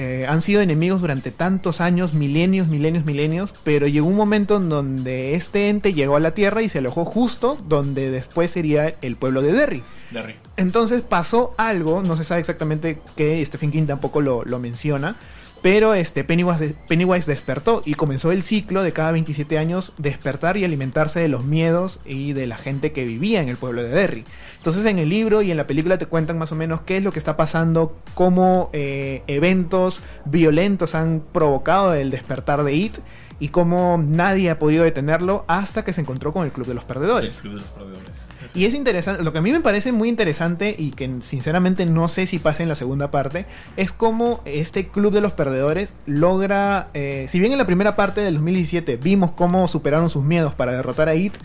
eh, 0.01 0.25
han 0.29 0.41
sido 0.41 0.61
enemigos 0.61 1.01
durante 1.01 1.29
tantos 1.29 1.81
años, 1.81 2.13
milenios, 2.13 2.69
milenios, 2.69 3.03
milenios, 3.03 3.53
pero 3.65 3.85
llegó 3.85 4.07
un 4.07 4.15
momento 4.15 4.55
en 4.55 4.69
donde 4.69 5.33
este 5.33 5.67
ente 5.67 5.93
llegó 5.93 6.15
a 6.15 6.21
la 6.21 6.33
Tierra 6.33 6.61
y 6.61 6.69
se 6.69 6.77
alojó 6.77 7.03
justo 7.03 7.57
donde 7.67 8.09
después 8.09 8.49
sería 8.49 8.95
el 9.01 9.17
pueblo 9.17 9.41
de 9.41 9.51
Derry. 9.51 9.83
Derry. 10.11 10.37
Entonces 10.55 11.01
pasó 11.01 11.53
algo, 11.57 12.01
no 12.01 12.15
se 12.15 12.23
sabe 12.23 12.39
exactamente 12.39 13.01
qué, 13.17 13.45
Stephen 13.45 13.71
King 13.73 13.87
tampoco 13.87 14.21
lo, 14.21 14.45
lo 14.45 14.57
menciona, 14.57 15.17
pero 15.61 15.93
este 15.93 16.23
Pennywise, 16.23 16.75
Pennywise, 16.87 17.29
despertó 17.29 17.81
y 17.85 17.93
comenzó 17.95 18.31
el 18.31 18.43
ciclo 18.43 18.83
de 18.83 18.93
cada 18.93 19.11
27 19.11 19.57
años 19.57 19.93
despertar 19.97 20.57
y 20.57 20.63
alimentarse 20.63 21.19
de 21.19 21.27
los 21.27 21.43
miedos 21.43 21.99
y 22.05 22.33
de 22.33 22.47
la 22.47 22.57
gente 22.57 22.91
que 22.91 23.03
vivía 23.03 23.41
en 23.41 23.49
el 23.49 23.57
pueblo 23.57 23.83
de 23.83 23.89
Derry. 23.89 24.23
Entonces 24.57 24.85
en 24.85 24.99
el 24.99 25.09
libro 25.09 25.41
y 25.41 25.51
en 25.51 25.57
la 25.57 25.67
película 25.67 25.97
te 25.97 26.05
cuentan 26.05 26.37
más 26.37 26.51
o 26.51 26.55
menos 26.55 26.81
qué 26.81 26.97
es 26.97 27.03
lo 27.03 27.11
que 27.11 27.19
está 27.19 27.37
pasando, 27.37 27.97
cómo 28.13 28.69
eh, 28.73 29.23
eventos 29.27 30.01
violentos 30.25 30.95
han 30.95 31.21
provocado 31.31 31.93
el 31.93 32.11
despertar 32.11 32.63
de 32.63 32.73
It 32.73 32.97
y 33.39 33.49
cómo 33.49 34.01
nadie 34.03 34.49
ha 34.49 34.59
podido 34.59 34.83
detenerlo 34.83 35.45
hasta 35.47 35.83
que 35.83 35.93
se 35.93 36.01
encontró 36.01 36.33
con 36.33 36.45
el 36.45 36.51
Club 36.51 36.67
de 36.67 36.73
los 36.73 36.83
Perdedores. 36.83 37.35
El 37.37 37.41
Club 37.41 37.53
de 37.53 37.59
los 37.61 37.69
Perdedores. 37.69 38.27
Y 38.53 38.65
es 38.65 38.73
interesante, 38.73 39.23
lo 39.23 39.31
que 39.31 39.39
a 39.39 39.41
mí 39.41 39.51
me 39.51 39.61
parece 39.61 39.91
muy 39.91 40.09
interesante 40.09 40.75
y 40.77 40.91
que 40.91 41.17
sinceramente 41.21 41.85
no 41.85 42.07
sé 42.07 42.27
si 42.27 42.39
pasa 42.39 42.63
en 42.63 42.69
la 42.69 42.75
segunda 42.75 43.11
parte, 43.11 43.45
es 43.77 43.91
cómo 43.91 44.41
este 44.45 44.87
Club 44.87 45.13
de 45.13 45.21
los 45.21 45.33
Perdedores 45.33 45.93
logra, 46.05 46.89
eh, 46.93 47.27
si 47.29 47.39
bien 47.39 47.51
en 47.51 47.57
la 47.57 47.65
primera 47.65 47.95
parte 47.95 48.21
del 48.21 48.35
2017 48.35 48.97
vimos 48.97 49.31
cómo 49.31 49.67
superaron 49.67 50.09
sus 50.09 50.23
miedos 50.23 50.55
para 50.55 50.71
derrotar 50.71 51.09
a 51.09 51.15
It, 51.15 51.35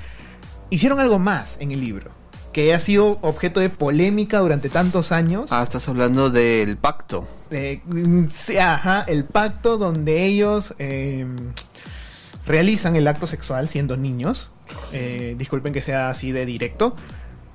hicieron 0.71 0.99
algo 0.99 1.19
más 1.19 1.57
en 1.61 1.73
el 1.73 1.81
libro 1.81 2.11
que 2.55 2.73
ha 2.73 2.79
sido 2.79 3.19
objeto 3.21 3.59
de 3.59 3.69
polémica 3.69 4.39
durante 4.39 4.71
tantos 4.71 5.11
años. 5.11 5.51
Ah, 5.53 5.65
estás 5.65 5.89
hablando 5.89 6.31
del 6.31 6.77
pacto. 6.77 7.27
sí, 8.31 8.57
ajá, 8.57 9.05
el 9.09 9.25
pacto 9.25 9.77
donde 9.77 10.25
ellos 10.25 10.73
em, 10.79 11.35
realizan 12.47 12.97
el 12.97 13.07
acto 13.09 13.27
sexual 13.27 13.69
siendo 13.69 13.97
niños. 13.97 14.51
Eh, 14.93 15.35
disculpen 15.39 15.73
que 15.73 15.83
sea 15.83 16.09
así 16.09 16.33
de 16.33 16.47
directo. 16.47 16.97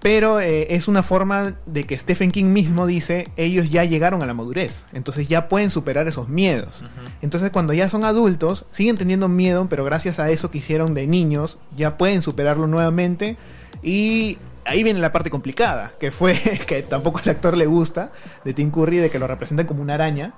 Pero 0.02 0.40
eh, 0.40 0.74
es 0.74 0.88
una 0.88 1.04
forma 1.04 1.56
de 1.66 1.84
que 1.84 1.98
Stephen 1.98 2.32
King 2.32 2.46
mismo 2.46 2.88
dice, 2.88 3.28
ellos 3.36 3.70
ya 3.70 3.84
llegaron 3.84 4.24
a 4.24 4.26
la 4.26 4.34
madurez, 4.34 4.86
entonces 4.94 5.28
ya 5.28 5.50
pueden 5.50 5.70
superar 5.70 6.08
esos 6.08 6.30
miedos. 6.30 6.86
Entonces 7.22 7.52
cuando 7.52 7.74
ya 7.74 7.90
son 7.90 8.06
adultos, 8.06 8.66
siguen 8.72 8.96
teniendo 8.96 9.28
miedo, 9.28 9.68
pero 9.70 9.84
gracias 9.84 10.20
a 10.20 10.30
eso 10.30 10.52
que 10.52 10.60
hicieron 10.60 10.94
de 10.94 11.06
niños, 11.06 11.58
ya 11.76 11.98
pueden 11.98 12.22
superarlo 12.22 12.66
nuevamente. 12.66 13.36
Y 13.84 14.38
ahí 14.64 14.84
viene 14.84 15.00
la 15.00 15.12
parte 15.12 15.30
complicada, 15.30 15.92
que 16.00 16.12
fue 16.12 16.34
que 16.68 16.82
tampoco 16.82 17.20
al 17.20 17.30
actor 17.30 17.58
le 17.58 17.66
gusta, 17.66 18.12
de 18.46 18.54
Tim 18.54 18.72
Curry, 18.72 18.98
de 18.98 19.10
que 19.10 19.20
lo 19.20 19.28
representen 19.28 19.68
como 19.68 19.82
una 19.82 19.96
araña. 19.96 20.34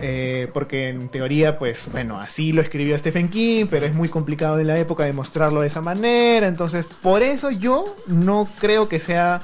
Eh, 0.00 0.48
porque 0.54 0.88
en 0.88 1.08
teoría, 1.08 1.58
pues 1.58 1.88
bueno, 1.90 2.20
así 2.20 2.52
lo 2.52 2.62
escribió 2.62 2.96
Stephen 2.98 3.28
King, 3.28 3.66
pero 3.68 3.86
es 3.86 3.94
muy 3.94 4.08
complicado 4.08 4.58
en 4.60 4.68
la 4.68 4.78
época 4.78 5.04
de 5.04 5.12
mostrarlo 5.12 5.60
de 5.60 5.66
esa 5.66 5.80
manera. 5.80 6.46
Entonces, 6.46 6.86
por 7.02 7.22
eso 7.22 7.50
yo 7.50 7.96
no 8.06 8.48
creo 8.60 8.88
que 8.88 9.00
sea 9.00 9.42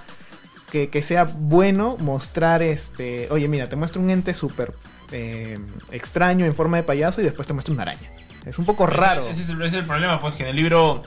que, 0.91 1.03
sea 1.03 1.25
bueno 1.25 1.97
mostrar 2.01 2.63
este. 2.63 3.29
Oye, 3.31 3.47
mira, 3.49 3.69
te 3.69 3.77
muestro 3.77 4.03
un 4.03 4.11
ente 4.11 4.35
súper 4.35 4.73
eh, 5.13 5.59
extraño 5.93 6.45
en 6.45 6.55
forma 6.55 6.79
de 6.79 6.83
payaso 6.83 7.21
y 7.21 7.25
después 7.25 7.47
te 7.47 7.53
muestro 7.53 7.75
una 7.75 7.83
araña. 7.83 8.11
Es 8.45 8.59
un 8.59 8.65
poco 8.65 8.87
raro. 8.87 9.29
Ese, 9.29 9.43
es 9.43 9.49
el, 9.49 9.57
ese, 9.59 9.67
es 9.67 9.75
el, 9.75 9.85
problema, 9.85 10.21
pues 10.21 10.35
que 10.35 10.43
en 10.43 10.51
el 10.51 10.57
libro 10.57 11.03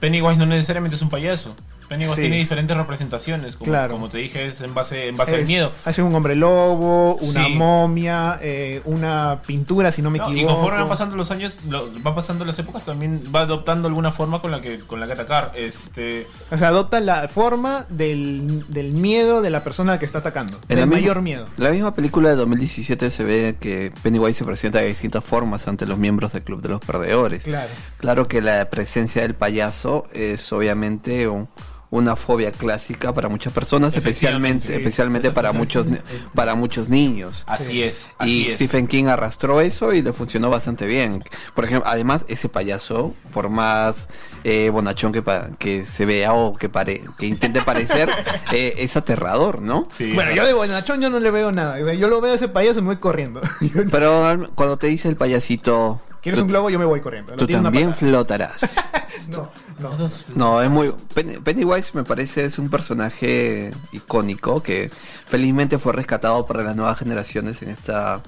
Pennywise 0.00 0.36
no 0.36 0.46
necesariamente 0.46 0.96
es 0.96 1.02
un 1.02 1.08
payaso. 1.08 1.54
Pennywise 1.88 2.20
tiene 2.20 2.36
diferentes 2.36 2.76
representaciones, 2.76 3.56
como, 3.56 3.88
como 3.88 4.08
te 4.08 4.18
dije, 4.18 4.46
es 4.46 4.60
en 4.60 4.74
base, 4.74 5.08
en 5.08 5.16
base 5.16 5.36
al 5.36 5.46
miedo. 5.46 5.72
Hace 5.84 6.02
un 6.02 6.14
hombre 6.14 6.34
lobo, 6.34 7.16
una 7.16 7.48
momia, 7.48 8.38
eh, 8.42 8.80
una 8.84 9.40
pintura, 9.46 9.92
si 9.92 10.02
no 10.02 10.10
me 10.10 10.18
equivoco. 10.18 10.36
Y 10.36 10.44
conforme 10.44 10.78
van 10.78 10.88
pasando 10.88 11.16
los 11.16 11.30
años, 11.30 11.58
lo, 11.68 11.90
van 12.00 12.14
pasando 12.14 12.44
las 12.44 12.58
épocas, 12.58 12.84
también 12.84 13.22
va 13.34 13.40
adoptando 13.40 13.88
alguna 13.88 14.12
forma 14.12 14.40
con 14.40 14.50
la 14.50 14.60
que, 14.60 14.80
con 14.80 15.00
la 15.00 15.06
que 15.06 15.12
atacar. 15.12 15.52
Este... 15.54 16.26
O 16.50 16.58
sea, 16.58 16.68
adopta 16.68 17.00
la 17.00 17.28
forma 17.28 17.86
del, 17.88 18.64
del 18.68 18.92
miedo 18.92 19.42
de 19.42 19.50
la 19.50 19.64
persona 19.64 19.98
que 19.98 20.06
está 20.06 20.18
atacando. 20.18 20.58
el 20.68 20.86
mayor 20.86 21.22
miedo. 21.22 21.46
La 21.56 21.70
misma 21.70 21.94
película 21.94 22.30
de 22.30 22.36
2017 22.36 23.10
se 23.10 23.24
ve 23.24 23.56
que 23.60 23.92
Pennywise 24.02 24.38
se 24.38 24.44
presenta 24.44 24.78
de 24.78 24.86
distintas 24.86 25.24
formas 25.24 25.68
ante 25.68 25.86
los 25.86 25.98
miembros 25.98 26.32
del 26.32 26.42
Club 26.42 26.62
de 26.62 26.68
los 26.68 26.80
Perdedores. 26.80 27.44
Claro. 27.44 27.70
Claro 27.98 28.28
que 28.28 28.40
la 28.40 28.68
presencia 28.70 29.22
del 29.22 29.34
payaso 29.34 30.06
es 30.12 30.52
obviamente 30.52 31.28
un 31.28 31.48
una 31.94 32.16
fobia 32.16 32.50
clásica 32.50 33.14
para 33.14 33.28
muchas 33.28 33.52
personas, 33.52 33.94
especialmente, 33.94 34.74
especialmente 34.74 35.30
para 35.30 35.52
muchos, 35.52 35.86
para 36.34 36.56
muchos 36.56 36.88
niños. 36.88 37.44
Así 37.46 37.84
es. 37.84 38.10
y 38.24 38.50
Stephen 38.50 38.88
King 38.88 39.04
arrastró 39.04 39.60
eso 39.60 39.92
y 39.92 40.02
le 40.02 40.12
funcionó 40.12 40.50
bastante 40.50 40.86
bien. 40.86 41.22
Por 41.54 41.64
ejemplo, 41.64 41.88
además 41.88 42.24
ese 42.26 42.48
payaso, 42.48 43.14
por 43.32 43.48
más 43.48 44.08
eh, 44.42 44.70
bonachón 44.70 45.12
que, 45.12 45.22
que 45.60 45.84
se 45.86 46.04
vea 46.04 46.34
o 46.34 46.54
que 46.56 46.68
pare 46.68 47.04
que 47.16 47.26
intente 47.26 47.62
parecer, 47.62 48.10
eh, 48.52 48.74
es 48.78 48.96
aterrador, 48.96 49.62
¿no? 49.62 49.86
Bueno, 50.14 50.32
yo 50.34 50.44
de 50.44 50.52
bonachón 50.52 51.00
yo 51.00 51.10
no 51.10 51.20
le 51.20 51.30
veo 51.30 51.52
nada. 51.52 51.78
Yo 51.94 52.08
lo 52.08 52.20
veo 52.20 52.32
a 52.32 52.34
ese 52.34 52.48
payaso 52.48 52.80
y 52.80 52.82
me 52.82 52.88
voy 52.88 52.96
corriendo. 52.96 53.40
Pero 53.92 54.50
cuando 54.56 54.78
te 54.78 54.88
dice 54.88 55.08
el 55.08 55.14
payasito 55.14 56.00
¿Quieres 56.24 56.40
un 56.40 56.48
globo? 56.48 56.70
Yo 56.70 56.78
me 56.78 56.86
voy 56.86 57.02
corriendo. 57.02 57.36
Tú 57.36 57.46
también 57.46 57.94
flotarás. 57.94 58.80
no, 59.28 59.50
no. 59.78 60.10
No, 60.34 60.62
es 60.62 60.70
muy... 60.70 60.90
Pennywise 61.12 61.90
me 61.92 62.02
parece 62.02 62.46
es 62.46 62.58
un 62.58 62.70
personaje 62.70 63.70
icónico 63.92 64.62
que 64.62 64.90
felizmente 65.26 65.76
fue 65.76 65.92
rescatado 65.92 66.46
para 66.46 66.62
las 66.62 66.76
nuevas 66.76 66.98
generaciones 66.98 67.60
en 67.60 67.68
esta 67.68 68.22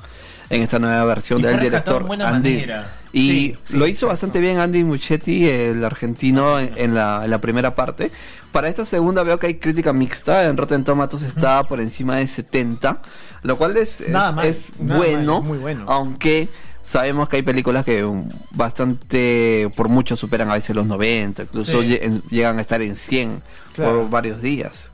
en 0.51 0.63
esta 0.63 0.79
nueva 0.79 1.05
versión 1.07 1.41
del 1.41 1.59
director 1.59 2.07
Andy. 2.21 2.67
Y 3.13 3.57
lo 3.71 3.87
hizo 3.87 4.09
bastante 4.09 4.41
bien 4.41 4.61
Andy 4.61 4.85
Muchetti, 4.85 5.49
el 5.49 5.83
argentino, 5.83 6.59
en, 6.59 6.95
la, 6.95 7.39
primera 7.41 7.75
parte. 7.75 8.11
Para 8.53 8.69
esta 8.69 8.85
segunda 8.85 9.23
veo 9.23 9.39
que 9.39 9.47
hay 9.47 9.55
crítica 9.55 9.95
mixta. 9.95 10.45
En 10.45 10.57
Rotten 10.57 10.85
Tomatoes 10.85 11.23
está 11.23 11.65
por 11.65 11.81
encima 11.81 12.17
de 12.17 12.27
70, 12.27 13.01
lo 13.43 13.57
cual 13.57 13.77
es, 13.79 14.03
es, 14.43 14.69
bueno, 14.79 15.41
muy 15.41 15.59
bueno, 15.59 15.85
aunque 15.89 16.49
sabemos 16.87 17.29
que 17.29 17.37
hay 17.37 17.43
películas 17.43 17.85
que 17.85 18.09
bastante, 18.53 19.69
por 19.77 19.89
mucho 19.89 20.15
superan 20.17 20.49
a 20.51 20.55
veces 20.55 20.75
los 20.75 20.87
90, 20.87 21.43
incluso 21.43 21.83
llegan 21.83 22.59
a 22.59 22.63
estar 22.63 22.81
en 22.81 22.97
100 22.97 23.43
por 23.75 24.09
varios 24.09 24.41
días. 24.41 24.91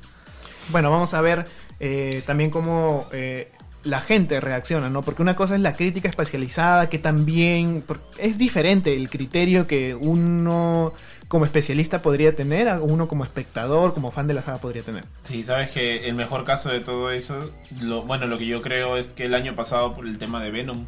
Bueno, 0.71 0.91
vamos 0.91 1.13
a 1.13 1.21
ver 1.21 1.45
eh, 1.81 2.23
también 2.27 2.51
cómo 2.51 3.07
eh, 3.13 3.53
la 3.85 4.01
gente 4.01 4.41
reacciona, 4.41 4.89
¿no? 4.89 5.03
Porque 5.03 5.21
una 5.21 5.37
cosa 5.37 5.55
es 5.55 5.61
la 5.61 5.75
crítica 5.75 6.09
especializada, 6.09 6.89
que 6.89 6.99
también 6.99 7.85
es 8.19 8.39
diferente 8.39 8.95
el 8.97 9.11
criterio 9.11 9.67
que 9.67 9.95
uno 9.95 10.95
como 11.29 11.45
especialista 11.45 12.03
podría 12.03 12.35
tener, 12.35 12.69
a 12.69 12.81
uno 12.81 13.09
como 13.09 13.25
espectador, 13.25 13.95
como 13.95 14.11
fan 14.11 14.27
de 14.27 14.35
la 14.35 14.43
saga 14.43 14.59
podría 14.59 14.83
tener. 14.83 15.05
Sí, 15.25 15.45
sabes 15.45 15.71
que 15.71 16.09
el 16.09 16.15
mejor 16.15 16.45
caso 16.45 16.71
de 16.71 16.81
todo 16.81 17.11
eso, 17.11 17.51
lo, 17.81 18.03
bueno, 18.03 18.27
lo 18.27 18.39
que 18.39 18.47
yo 18.47 18.63
creo 18.63 18.97
es 18.97 19.13
que 19.13 19.25
el 19.25 19.35
año 19.35 19.55
pasado 19.55 19.95
por 19.95 20.07
el 20.07 20.19
tema 20.19 20.43
de 20.43 20.51
Venom, 20.51 20.85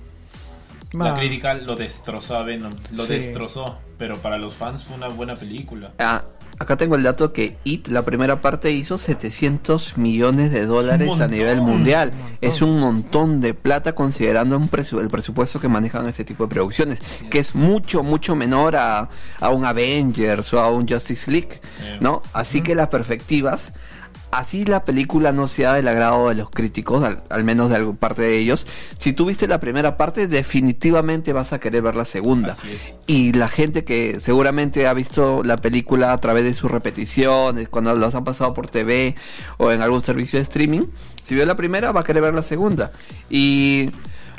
la 0.95 1.15
crítica 1.15 1.55
lo 1.55 1.77
destrozó 1.77 2.37
a 2.37 2.43
Venom, 2.43 2.73
lo 2.93 3.07
destrozó, 3.07 3.79
pero 3.99 4.17
para 4.17 4.39
los 4.39 4.55
fans 4.55 4.85
fue 4.85 4.97
una 4.97 5.09
buena 5.09 5.37
película. 5.37 5.93
Ah, 5.99 6.25
acá 6.59 6.77
tengo 6.77 6.95
el 6.97 7.03
dato 7.03 7.33
que 7.33 7.57
It, 7.65 7.89
la 7.89 8.03
primera 8.03 8.41
parte, 8.41 8.71
hizo 8.71 8.99
700 8.99 9.99
millones 9.99 10.53
de 10.53 10.67
dólares 10.67 11.21
a 11.21 11.29
nivel 11.29 11.61
mundial. 11.61 12.13
Es 12.41 12.63
un 12.63 12.79
montón 12.79 13.41
de 13.41 13.55
plata 13.55 13.95
considerando 13.95 14.57
un 14.57 14.71
el 15.01 15.09
presupuesto 15.09 15.61
que 15.61 15.69
manejan 15.69 16.07
este 16.09 16.25
tipo 16.25 16.45
de 16.45 16.55
producciones, 16.55 17.01
que 17.31 17.39
es 17.39 17.55
mucho, 17.55 18.03
mucho 18.03 18.35
menor 18.35 18.77
a, 18.77 19.09
a 19.41 19.49
un 19.51 19.65
Avengers 19.65 20.53
o 20.55 20.61
a 20.61 20.71
un 20.71 20.87
Justice 20.87 21.31
League, 21.31 21.61
¿no? 22.01 22.23
Así 22.33 22.63
que 22.63 22.75
las 22.75 22.89
perspectivas 22.89 23.73
así 24.39 24.65
la 24.65 24.85
película 24.85 25.33
no 25.33 25.47
sea 25.47 25.75
del 25.75 25.89
agrado 25.89 26.29
de 26.29 26.35
los 26.35 26.51
críticos, 26.51 27.05
al, 27.29 27.45
menos 27.45 27.71
de 27.71 27.85
parte 27.95 28.23
de 28.23 28.39
ellos, 28.39 28.67
si 28.99 29.13
tú 29.13 29.27
viste 29.27 29.47
la 29.49 29.61
primera 29.61 29.97
parte, 29.97 30.27
definitivamente 30.27 31.33
vas 31.33 31.53
a 31.53 31.61
querer 31.61 31.83
ver 31.83 31.95
la 31.95 32.05
segunda. 32.05 32.57
Y 33.07 33.33
la 33.33 33.49
gente 33.49 33.85
que 33.85 34.21
seguramente 34.21 34.87
ha 34.87 34.95
visto 34.95 35.43
la 35.43 35.57
película 35.57 36.13
a 36.13 36.21
través 36.21 36.45
de 36.45 36.55
sus 36.55 36.71
repeticiones, 36.71 37.69
cuando 37.69 37.95
los 37.95 38.15
han 38.15 38.25
pasado 38.25 38.55
por 38.55 38.69
TV 38.69 39.15
o 39.59 39.71
en 39.71 39.83
algún 39.83 40.01
servicio 40.01 40.39
de 40.39 40.43
streaming, 40.43 40.83
si 41.23 41.35
vio 41.35 41.47
la 41.47 41.57
primera, 41.57 41.93
va 41.93 42.01
a 42.01 42.05
querer 42.05 42.23
ver 42.23 42.35
la 42.35 42.43
segunda. 42.43 42.93
Y 43.31 43.91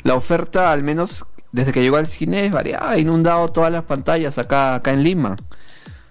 la 0.02 0.14
oferta, 0.14 0.72
al 0.72 0.82
menos 0.82 1.24
desde 1.52 1.72
que 1.72 1.82
llegó 1.82 1.96
al 1.96 2.06
cine, 2.06 2.46
es 2.46 2.52
variada, 2.52 2.90
ha 2.90 2.98
inundado 2.98 3.48
todas 3.48 3.72
las 3.72 3.84
pantallas 3.84 4.38
acá, 4.38 4.74
acá 4.74 4.92
en 4.92 5.02
Lima. 5.02 5.36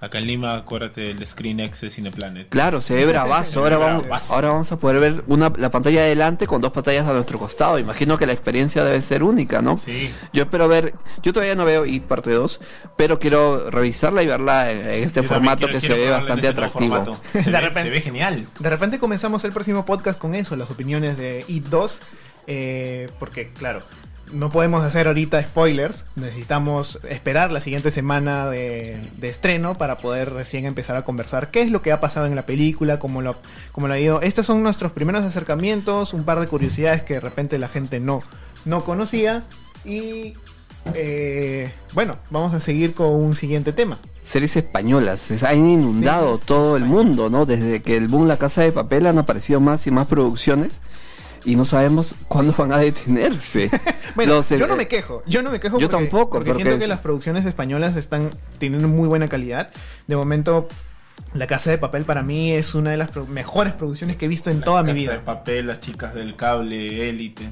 Acá 0.01 0.19
en 0.19 0.27
Lima, 0.27 0.57
acuérdate 0.57 1.01
del 1.01 1.25
Screen 1.25 1.61
X 1.61 1.81
de 1.81 1.89
Cineplanet. 1.89 2.49
Claro, 2.49 2.81
se 2.81 2.93
ve 2.93 3.05
bravazo. 3.05 3.61
Ahora 3.61 3.77
vamos, 3.77 4.31
ahora 4.31 4.49
vamos 4.49 4.71
a 4.71 4.77
poder 4.77 4.99
ver 4.99 5.23
una, 5.27 5.51
la 5.57 5.71
pantalla 5.71 6.01
de 6.01 6.07
adelante 6.07 6.47
con 6.47 6.61
dos 6.61 6.73
pantallas 6.73 7.07
a 7.07 7.13
nuestro 7.13 7.39
costado. 7.39 7.79
Imagino 7.79 8.17
que 8.17 8.25
la 8.25 8.33
experiencia 8.33 8.83
debe 8.83 9.01
ser 9.01 9.23
única, 9.23 9.61
¿no? 9.61 9.77
Sí. 9.77 10.11
Yo 10.33 10.43
espero 10.43 10.67
ver, 10.67 10.93
yo 11.23 11.31
todavía 11.31 11.55
no 11.55 11.63
veo 11.63 11.85
IT 11.85 12.03
parte 12.03 12.31
2, 12.31 12.59
pero 12.97 13.19
quiero 13.19 13.71
revisarla 13.71 14.21
y 14.21 14.27
verla 14.27 14.69
en, 14.69 15.03
este 15.03 15.23
formato 15.23 15.67
que 15.67 15.79
se 15.79 15.93
ve 15.93 16.09
bastante 16.09 16.49
este 16.49 16.61
atractivo. 16.61 17.17
Se, 17.31 17.49
ve, 17.49 18.01
genial. 18.01 18.47
De 18.59 18.69
repente 18.69 18.99
comenzamos 18.99 19.45
el 19.45 19.53
próximo 19.53 19.85
podcast 19.85 20.19
con 20.19 20.35
eso, 20.35 20.57
las 20.57 20.69
opiniones 20.69 21.17
de 21.17 21.45
IT 21.47 21.67
2. 21.67 22.01
Eh, 22.47 23.09
porque, 23.17 23.51
claro, 23.53 23.81
no 24.31 24.49
podemos 24.49 24.83
hacer 24.83 25.07
ahorita 25.07 25.41
spoilers. 25.43 26.05
Necesitamos 26.15 26.99
esperar 27.09 27.51
la 27.51 27.61
siguiente 27.61 27.91
semana 27.91 28.49
de, 28.49 28.99
estreno 29.21 29.75
para 29.75 29.97
poder 29.97 30.33
recién 30.33 30.65
empezar 30.65 30.95
a 30.95 31.03
conversar 31.03 31.51
qué 31.51 31.61
es 31.61 31.71
lo 31.71 31.81
que 31.81 31.91
ha 31.91 31.99
pasado 31.99 32.25
en 32.25 32.35
la 32.35 32.45
película, 32.45 32.99
cómo 32.99 33.21
lo, 33.21 33.35
cómo 33.71 33.87
lo 33.87 33.93
ha 33.93 33.99
ido. 33.99 34.21
Estos 34.21 34.45
son 34.45 34.63
nuestros 34.63 34.91
primeros 34.91 35.23
acercamientos, 35.23 36.13
un 36.13 36.23
par 36.23 36.39
de 36.39 36.47
curiosidades 36.47 37.03
que 37.03 37.15
de 37.15 37.19
repente 37.19 37.57
la 37.59 37.67
gente 37.67 37.99
no, 37.99 38.21
no 38.65 38.83
conocía. 38.83 39.43
Y 39.83 40.33
eh, 40.93 41.71
bueno, 41.93 42.17
vamos 42.29 42.53
a 42.53 42.59
seguir 42.59 42.93
con 42.93 43.13
un 43.13 43.33
siguiente 43.33 43.73
tema. 43.73 43.97
Series 44.23 44.55
españolas, 44.55 45.19
se 45.19 45.45
han 45.45 45.69
inundado 45.69 46.39
todo 46.39 46.77
el 46.77 46.85
mundo, 46.85 47.29
¿no? 47.29 47.45
Desde 47.45 47.83
que 47.83 47.95
el 47.95 48.07
boom 48.07 48.27
La 48.27 48.37
Casa 48.37 48.61
de 48.61 48.71
Papel 48.71 49.05
han 49.05 49.19
aparecido 49.19 49.59
más 49.59 49.85
y 49.85 49.91
más 49.91 50.07
producciones 50.07 50.81
y 51.45 51.55
no 51.55 51.63
sabemos 51.65 52.15
cuándo 52.27 52.53
van 52.57 52.73
a 52.73 52.79
detenerse. 52.79 53.69
bueno, 54.15 54.41
yo 54.41 54.67
no 54.67 54.75
me 54.75 54.87
quejo, 54.87 55.23
yo 55.25 55.41
no 55.41 55.51
me 55.51 55.59
quejo 55.59 55.79
yo 55.79 55.89
tampoco, 55.89 56.31
porque 56.31 56.53
siento 56.53 56.77
que 56.77 56.87
las 56.87 56.99
producciones 56.99 57.45
españolas 57.45 57.95
están 57.95 58.31
teniendo 58.57 58.87
muy 58.87 59.07
buena 59.07 59.27
calidad. 59.27 59.69
De 60.07 60.15
momento 60.15 60.67
la 61.33 61.47
Casa 61.47 61.69
de 61.69 61.77
Papel 61.77 62.05
para 62.05 62.23
mí 62.23 62.51
es 62.51 62.75
una 62.75 62.91
de 62.91 62.97
las 62.97 63.15
mejores 63.27 63.73
producciones 63.73 64.17
que 64.17 64.25
he 64.25 64.27
visto 64.27 64.49
en 64.49 64.61
toda 64.61 64.83
mi 64.83 64.93
vida. 64.93 65.13
La 65.13 65.19
Casa 65.19 65.31
de 65.31 65.37
Papel, 65.37 65.67
Las 65.67 65.79
Chicas 65.79 66.13
del 66.13 66.35
Cable, 66.35 67.09
Élite. 67.09 67.43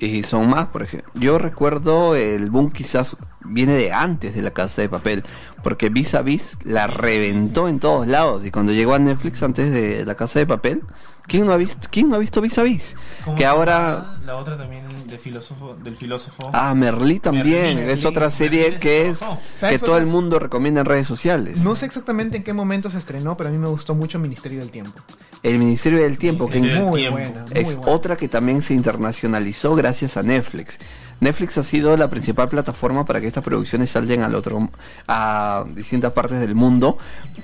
Y 0.00 0.22
son 0.22 0.48
más, 0.48 0.68
por 0.68 0.82
ejemplo. 0.82 1.10
Yo 1.14 1.38
recuerdo 1.38 2.14
el 2.14 2.50
boom 2.50 2.70
quizás 2.70 3.16
viene 3.44 3.74
de 3.74 3.92
antes 3.92 4.34
de 4.34 4.42
La 4.42 4.52
Casa 4.52 4.82
de 4.82 4.88
Papel, 4.88 5.24
porque 5.62 5.88
Vis 5.88 6.14
a 6.14 6.22
Vis 6.22 6.58
la 6.64 6.86
reventó 6.86 7.68
en 7.68 7.80
todos 7.80 8.06
lados 8.06 8.44
y 8.44 8.50
cuando 8.50 8.72
llegó 8.72 8.94
a 8.94 8.98
Netflix 8.98 9.42
antes 9.42 9.72
de 9.72 10.04
La 10.04 10.14
Casa 10.14 10.38
de 10.38 10.46
Papel, 10.46 10.82
¿Quién 11.28 11.44
no 11.44 11.52
ha 11.52 11.58
visto, 11.58 11.88
quién 11.90 12.08
no 12.08 12.16
ha 12.16 12.18
visto 12.18 12.40
Vis 12.40 12.56
a 12.56 12.62
Vis? 12.62 12.96
Que 13.36 13.44
ahora 13.44 14.18
la 14.24 14.36
otra 14.36 14.56
también 14.56 14.84
de 15.06 15.18
filósofo, 15.18 15.74
del 15.74 15.94
filósofo. 15.94 16.50
Ah, 16.54 16.74
Merlí 16.74 17.20
también, 17.20 17.78
es 17.80 18.06
otra 18.06 18.30
serie 18.30 18.78
que 18.78 19.10
es 19.10 19.20
que 19.60 19.78
todo 19.78 19.98
el 19.98 20.06
mundo 20.06 20.38
recomienda 20.38 20.80
en 20.80 20.86
redes 20.86 21.06
sociales. 21.06 21.58
No 21.58 21.76
sé 21.76 21.84
exactamente 21.84 22.38
en 22.38 22.44
qué 22.44 22.54
momento 22.54 22.90
se 22.90 22.96
estrenó, 22.96 23.36
pero 23.36 23.50
a 23.50 23.52
mí 23.52 23.58
me 23.58 23.68
gustó 23.68 23.94
mucho 23.94 24.18
Ministerio 24.18 24.60
del 24.60 24.70
Tiempo. 24.70 25.00
El 25.42 25.58
Ministerio 25.58 26.00
del 26.02 26.18
Tiempo, 26.18 26.48
que 26.48 26.60
muy 26.60 27.08
buena, 27.08 27.44
es 27.54 27.78
otra 27.86 28.16
que 28.16 28.28
también 28.28 28.62
se 28.62 28.74
internacionalizó 28.74 29.74
gracias 29.74 30.16
a 30.16 30.22
Netflix. 30.22 30.78
Netflix 31.20 31.58
ha 31.58 31.62
sido 31.62 31.96
la 31.96 32.08
principal 32.10 32.48
plataforma 32.48 33.04
para 33.04 33.20
que 33.20 33.26
estas 33.26 33.42
producciones 33.42 33.90
salgan 33.90 34.22
al 34.22 34.34
otro 34.34 34.68
a 35.06 35.64
distintas 35.74 36.12
partes 36.12 36.40
del 36.40 36.54
mundo, 36.54 36.98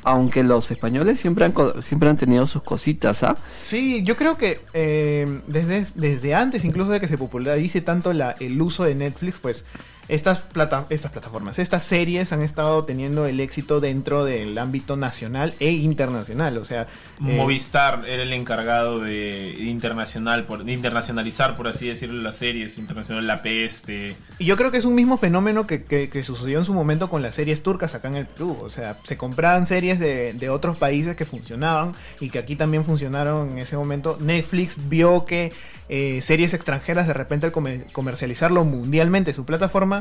aunque 0.04 0.42
los 0.44 0.70
españoles 0.70 1.18
siempre 1.18 1.44
han 1.44 1.54
siempre 1.82 2.08
han 2.08 2.16
tenido 2.16 2.46
sus 2.46 2.62
cositas, 2.62 3.22
¿ah? 3.22 3.36
Sí, 3.62 4.02
yo 4.02 4.16
creo 4.16 4.36
que 4.36 4.60
eh, 4.74 5.40
desde, 5.46 5.84
desde 5.94 6.34
antes, 6.34 6.64
incluso 6.64 6.90
de 6.90 7.00
que 7.00 7.08
se 7.08 7.18
popularice 7.18 7.80
tanto 7.80 8.12
la, 8.12 8.32
el 8.40 8.60
uso 8.60 8.84
de 8.84 8.94
Netflix, 8.94 9.38
pues 9.40 9.64
estas, 10.08 10.38
plata 10.38 10.86
estas 10.90 11.10
plataformas, 11.10 11.58
estas 11.58 11.82
series 11.82 12.32
han 12.32 12.42
estado 12.42 12.84
teniendo 12.84 13.26
el 13.26 13.40
éxito 13.40 13.80
dentro 13.80 14.24
del 14.24 14.56
ámbito 14.58 14.96
nacional 14.96 15.54
e 15.60 15.70
internacional. 15.72 16.58
O 16.58 16.64
sea, 16.64 16.82
eh, 16.82 16.86
Movistar 17.18 18.04
era 18.06 18.22
el 18.22 18.32
encargado 18.32 19.00
de 19.00 19.56
internacional, 19.60 20.44
por, 20.44 20.64
de 20.64 20.72
internacionalizar, 20.72 21.56
por 21.56 21.68
así 21.68 21.88
decirlo, 21.88 22.20
las 22.20 22.36
series 22.36 22.78
internacionales, 22.78 23.26
la 23.26 23.42
P 23.42 23.64
este... 23.64 24.16
Y 24.38 24.44
yo 24.44 24.56
creo 24.56 24.70
que 24.70 24.78
es 24.78 24.84
un 24.84 24.94
mismo 24.94 25.16
fenómeno 25.16 25.66
que, 25.66 25.84
que, 25.84 26.22
sucedió 26.22 26.58
en 26.58 26.64
su 26.64 26.74
momento 26.74 27.08
con 27.08 27.22
las 27.22 27.34
series 27.34 27.62
turcas 27.62 27.94
acá 27.94 28.08
en 28.08 28.16
el 28.16 28.26
Perú. 28.26 28.56
O 28.62 28.70
sea, 28.70 28.96
se 29.04 29.16
compraban 29.16 29.66
series 29.66 29.98
de, 29.98 30.32
de 30.32 30.48
otros 30.48 30.78
países 30.78 31.16
que 31.16 31.24
funcionaban 31.24 31.92
y 32.20 32.30
que 32.30 32.38
aquí 32.38 32.56
también 32.56 32.84
funcionaron 32.84 33.52
en 33.52 33.58
ese 33.58 33.76
momento. 33.76 34.16
Netflix 34.20 34.76
vio 34.88 35.24
que 35.24 35.52
eh, 35.90 36.22
series 36.22 36.54
extranjeras 36.54 37.06
de 37.06 37.12
repente 37.12 37.46
al 37.46 37.52
comercializarlo 37.92 38.64
mundialmente 38.64 39.34
su 39.34 39.44
plataforma 39.44 39.93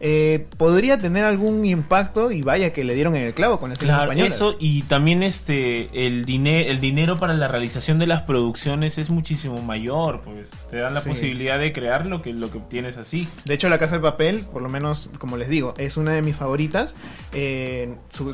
eh, 0.00 0.46
podría 0.56 0.96
tener 0.96 1.24
algún 1.24 1.64
impacto 1.64 2.30
y 2.30 2.42
vaya 2.42 2.72
que 2.72 2.84
le 2.84 2.94
dieron 2.94 3.16
en 3.16 3.24
el 3.24 3.34
clavo 3.34 3.58
con 3.58 3.70
las 3.70 3.78
claro, 3.78 4.12
eso 4.12 4.56
y 4.60 4.82
también 4.82 5.24
este 5.24 5.88
el 6.06 6.24
dinero 6.24 6.70
el 6.70 6.80
dinero 6.80 7.18
para 7.18 7.34
la 7.34 7.48
realización 7.48 7.98
de 7.98 8.06
las 8.06 8.22
producciones 8.22 8.96
es 8.98 9.10
muchísimo 9.10 9.60
mayor 9.60 10.20
pues 10.20 10.50
te 10.70 10.76
dan 10.76 10.94
la 10.94 11.00
posibilidad 11.00 11.58
de 11.58 11.72
crear 11.72 12.06
lo 12.06 12.22
que 12.22 12.32
lo 12.32 12.48
que 12.52 12.58
obtienes 12.58 12.96
así. 12.96 13.26
De 13.44 13.54
hecho 13.54 13.68
la 13.68 13.80
casa 13.80 13.96
de 13.96 14.00
papel 14.00 14.44
por 14.52 14.62
lo 14.62 14.68
menos 14.68 15.10
como 15.18 15.36
les 15.36 15.48
digo 15.48 15.74
es 15.78 15.96
una 15.96 16.12
de 16.12 16.22
mis 16.22 16.36
favoritas. 16.36 16.94
Eh, 17.32 17.92
su, 18.10 18.32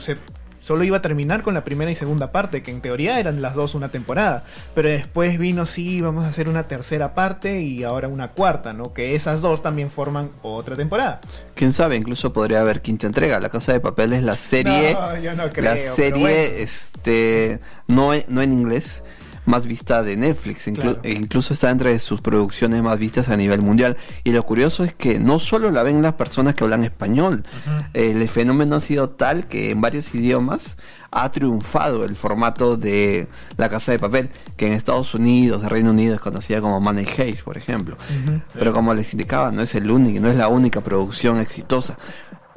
solo 0.65 0.83
iba 0.83 0.97
a 0.97 1.03
terminar 1.03 1.43
con 1.43 1.53
la 1.53 1.63
primera 1.63 1.91
y 1.91 1.95
segunda 1.95 2.33
parte, 2.33 2.63
que 2.63 2.71
en 2.71 2.81
teoría 2.81 3.21
eran 3.21 3.43
las 3.43 3.55
dos 3.55 3.75
una 3.75 3.91
temporada. 3.91 4.45
Pero 4.75 4.89
después 4.89 5.39
vino, 5.39 5.67
sí, 5.67 6.01
vamos 6.01 6.25
a 6.25 6.29
hacer 6.29 6.49
una 6.49 6.67
tercera 6.69 7.15
parte 7.15 7.61
y 7.61 7.85
ahora 7.85 8.09
una 8.09 8.29
cuarta, 8.29 8.73
¿no? 8.73 8.95
Que 8.95 9.15
esas 9.15 9.43
dos 9.43 9.61
también 9.61 9.91
forman 9.91 10.31
otra 10.43 10.75
temporada. 10.75 11.21
Quién 11.55 11.73
sabe, 11.73 11.97
incluso 11.97 12.33
podría 12.33 12.63
haber 12.63 12.81
quinta 12.81 13.07
entrega. 13.07 13.39
La 13.41 13.51
Casa 13.51 13.75
de 13.75 13.81
Papel 13.81 14.15
es 14.15 14.23
la 14.23 14.39
serie. 14.39 14.95
No, 14.95 15.19
yo 15.19 15.35
no 15.35 15.51
creo, 15.51 15.75
la 15.75 15.79
serie, 15.79 16.63
este, 16.63 17.61
no, 17.87 18.13
no 18.29 18.41
en 18.41 18.53
inglés 18.53 19.03
más 19.47 19.67
vista 19.67 20.03
de 20.03 20.17
Netflix. 20.17 20.67
E 20.67 21.13
incluso 21.13 21.55
está 21.55 21.71
entre 21.71 21.99
sus 21.99 22.21
producciones 22.21 22.83
más 22.83 22.99
vistas 22.99 23.29
a 23.29 23.37
nivel 23.37 23.63
mundial. 23.63 23.97
Y 24.23 24.33
lo 24.33 24.43
curioso 24.45 24.85
es 24.85 24.95
que 24.95 25.19
no 25.19 25.39
solo 25.39 25.71
la 25.71 25.83
ven 25.83 26.03
las 26.03 26.15
personas 26.15 26.55
que 26.55 26.65
hablan 26.65 26.85
español. 26.85 27.45
El 27.93 28.27
fenómeno 28.29 28.77
ha 28.77 28.81
sido 28.81 29.11
tal 29.11 29.47
que 29.47 29.71
en 29.71 29.81
varios 29.81 30.15
idiomas 30.15 30.77
ha 31.11 31.31
triunfado 31.31 32.05
el 32.05 32.17
formato 32.17 32.77
de 32.77 33.29
La 33.57 33.69
Casa 33.69 33.93
de 33.93 34.01
Papel, 34.01 34.31
que 34.57 34.67
en 34.67 34.73
Estados 34.73 35.15
Unidos, 35.15 35.63
en 35.63 35.71
Reino 35.71 35.91
Unido 35.91 36.15
es 36.15 36.21
conocida 36.21 36.61
como 36.61 36.81
Money 36.81 37.07
Heist, 37.17 37.43
por 37.43 37.57
ejemplo. 37.57 37.97
Pero 38.53 38.73
como 38.73 38.93
les 38.95 39.13
indicaba, 39.13 39.53
no 39.53 39.63
es 39.63 39.75
el 39.77 39.91
único, 39.91 40.21
no 40.21 40.29
es 40.29 40.37
la 40.37 40.49
única 40.49 40.81
producción 40.81 41.39
exitosa. 41.39 41.97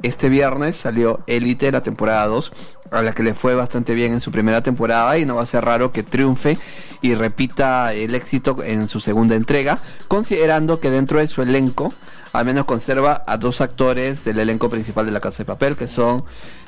Este 0.02 0.28
viernes 0.28 0.76
salió 0.76 1.20
Elite, 1.26 1.72
la 1.72 1.82
temporada 1.82 2.26
2, 2.26 2.52
a 2.90 3.02
la 3.02 3.12
que 3.12 3.22
le 3.22 3.34
fue 3.34 3.54
bastante 3.54 3.94
bien 3.94 4.12
en 4.12 4.20
su 4.20 4.30
primera 4.30 4.62
temporada 4.62 5.18
y 5.18 5.26
no 5.26 5.36
va 5.36 5.42
a 5.42 5.46
ser 5.46 5.64
raro 5.64 5.90
que 5.90 6.02
triunfe 6.02 6.56
y 7.02 7.14
repita 7.14 7.92
el 7.92 8.14
éxito 8.14 8.62
en 8.62 8.88
su 8.88 9.00
segunda 9.00 9.34
entrega, 9.34 9.78
considerando 10.06 10.80
que 10.80 10.90
dentro 10.90 11.18
de 11.18 11.26
su 11.26 11.42
elenco 11.42 11.92
al 12.32 12.44
menos 12.44 12.66
conserva 12.66 13.22
a 13.26 13.36
dos 13.38 13.60
actores 13.60 14.24
del 14.24 14.38
elenco 14.38 14.68
principal 14.70 15.06
de 15.06 15.12
La 15.12 15.20
Casa 15.20 15.38
de 15.38 15.46
Papel, 15.46 15.76
que 15.76 15.86
son 15.86 16.24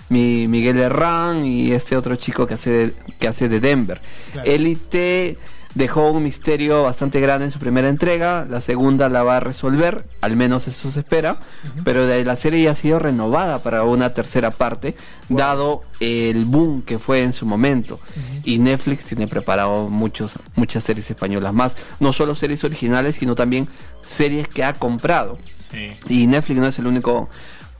mi 0.08 0.46
Miguel 0.48 0.80
Herrán 0.80 1.44
y 1.46 1.72
este 1.72 1.96
otro 1.96 2.16
chico 2.16 2.46
que 2.46 2.54
hace 2.54 2.70
de, 2.70 2.94
que 3.18 3.28
hace 3.28 3.48
de 3.48 3.60
Denver. 3.60 4.00
Elite 4.44 5.38
dejó 5.74 6.10
un 6.10 6.22
misterio 6.22 6.82
bastante 6.82 7.20
grande 7.20 7.46
en 7.46 7.50
su 7.50 7.58
primera 7.58 7.88
entrega, 7.88 8.46
la 8.48 8.60
segunda 8.60 9.08
la 9.08 9.22
va 9.22 9.36
a 9.36 9.40
resolver, 9.40 10.04
al 10.20 10.36
menos 10.36 10.66
eso 10.68 10.90
se 10.90 11.00
espera, 11.00 11.36
pero 11.84 12.06
de 12.06 12.24
la 12.24 12.36
serie 12.36 12.62
ya 12.62 12.72
ha 12.72 12.74
sido 12.74 12.98
renovada 12.98 13.58
para 13.60 13.84
una 13.84 14.12
tercera 14.12 14.50
parte, 14.50 14.96
dado 15.28 15.82
el 16.00 16.44
boom 16.44 16.82
que 16.82 16.98
fue 16.98 17.22
en 17.22 17.32
su 17.32 17.46
momento. 17.46 18.00
Y 18.44 18.58
Netflix 18.58 19.04
tiene 19.04 19.28
preparado 19.28 19.88
muchos, 19.88 20.34
muchas 20.56 20.84
series 20.84 21.10
españolas 21.10 21.52
más, 21.52 21.76
no 22.00 22.12
solo 22.12 22.34
series 22.34 22.64
originales, 22.64 23.16
sino 23.16 23.34
también 23.34 23.68
series 24.02 24.48
que 24.48 24.64
ha 24.64 24.72
comprado. 24.74 25.38
Y 26.08 26.26
Netflix 26.26 26.60
no 26.60 26.66
es 26.66 26.78
el 26.78 26.88
único 26.88 27.28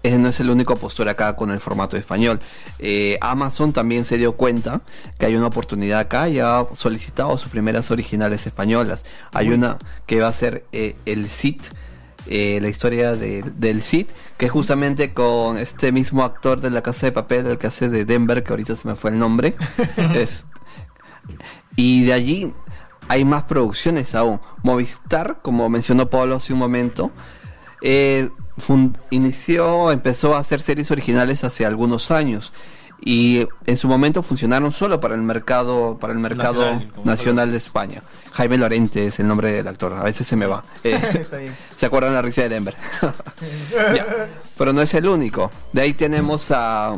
ese 0.03 0.19
no 0.19 0.29
es 0.29 0.41
el 0.41 0.51
único 0.51 0.77
postor 0.77 1.09
acá 1.09 1.37
con 1.37 1.51
el 1.51 1.61
formato 1.61 1.97
español. 1.97 2.41
Eh, 2.79 3.19
Amazon 3.21 3.73
también 3.73 4.05
se 4.05 4.17
dio 4.17 4.33
cuenta 4.33 4.81
que 5.19 5.27
hay 5.27 5.37
una 5.37 5.47
oportunidad 5.49 6.01
acá 6.01 6.29
y 6.29 6.39
ha 6.39 6.67
solicitado 6.73 7.37
sus 7.37 7.51
primeras 7.51 7.91
originales 7.91 8.47
españolas. 8.47 9.05
Hay 9.33 9.51
una 9.51 9.79
que 10.07 10.21
va 10.21 10.29
a 10.29 10.33
ser 10.33 10.65
eh, 10.73 10.97
el 11.07 11.29
Cid. 11.29 11.61
Eh, 12.27 12.59
la 12.61 12.69
historia 12.69 13.17
del 13.17 13.83
Cid, 13.83 14.09
que 14.37 14.49
justamente 14.49 15.15
con 15.15 15.57
este 15.57 15.91
mismo 15.91 16.23
actor 16.23 16.61
de 16.61 16.71
la 16.71 16.83
Casa 16.83 17.07
de 17.07 17.13
Papel, 17.13 17.47
el 17.47 17.59
que 17.59 17.67
hace 17.67 17.89
de 17.89 18.05
Denver, 18.05 18.45
que 18.45 18.53
ahorita 18.53 18.77
se 18.77 18.87
me 18.87 18.95
fue 18.95 19.11
el 19.11 19.19
nombre. 19.19 19.57
y 21.77 22.05
de 22.05 22.13
allí 22.13 22.53
hay 23.09 23.25
más 23.25 23.45
producciones 23.45 24.15
aún. 24.15 24.39
Movistar, 24.63 25.39
como 25.43 25.69
mencionó 25.71 26.11
Pablo 26.11 26.37
hace 26.37 26.53
un 26.53 26.59
momento, 26.59 27.11
eh, 27.83 28.29
inició, 29.11 29.91
empezó 29.93 30.35
a 30.35 30.39
hacer 30.39 30.61
series 30.61 30.91
originales 30.91 31.45
hace 31.45 31.67
algunos 31.67 32.11
años 32.11 32.53
y 33.03 33.49
en 33.67 33.77
su 33.77 33.89
momento 33.89 34.23
funcionaron 34.23 34.73
solo 34.73 35.01
para 35.01 35.15
el 35.15 35.23
mercado 35.23 35.97
para 35.99 36.13
el 36.13 36.19
mercado 36.19 36.83
nacional, 37.05 37.51
de 37.51 37.57
España. 37.57 38.03
Jaime 38.33 38.59
Lorente 38.59 39.07
es 39.07 39.19
el 39.21 39.27
nombre 39.27 39.53
del 39.53 39.67
actor, 39.69 39.95
a 39.95 40.03
veces 40.03 40.27
se 40.27 40.37
me 40.37 40.47
va. 40.47 40.65
Eh, 40.85 41.53
¿Se 41.79 41.87
acuerdan 41.87 42.15
la 42.15 42.23
risa 42.23 42.43
de 42.43 42.49
Denver? 42.49 42.75
Pero 44.59 44.73
no 44.73 44.83
es 44.83 44.93
el 44.95 45.09
único. 45.09 45.51
De 45.73 45.83
ahí 45.83 45.95
tenemos 45.95 46.51
a 46.51 46.95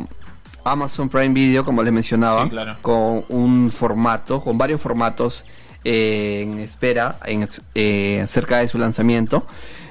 Amazon 0.63 1.09
Prime 1.09 1.33
Video, 1.33 1.63
como 1.65 1.83
les 1.83 1.93
mencionaba, 1.93 2.49
con 2.81 3.25
un 3.29 3.71
formato, 3.71 4.41
con 4.41 4.57
varios 4.57 4.81
formatos 4.81 5.43
eh, 5.83 6.41
en 6.43 6.59
espera, 6.59 7.17
en, 7.25 7.47
eh, 7.75 8.23
cerca 8.27 8.59
de 8.59 8.67
su 8.67 8.77
lanzamiento. 8.77 9.45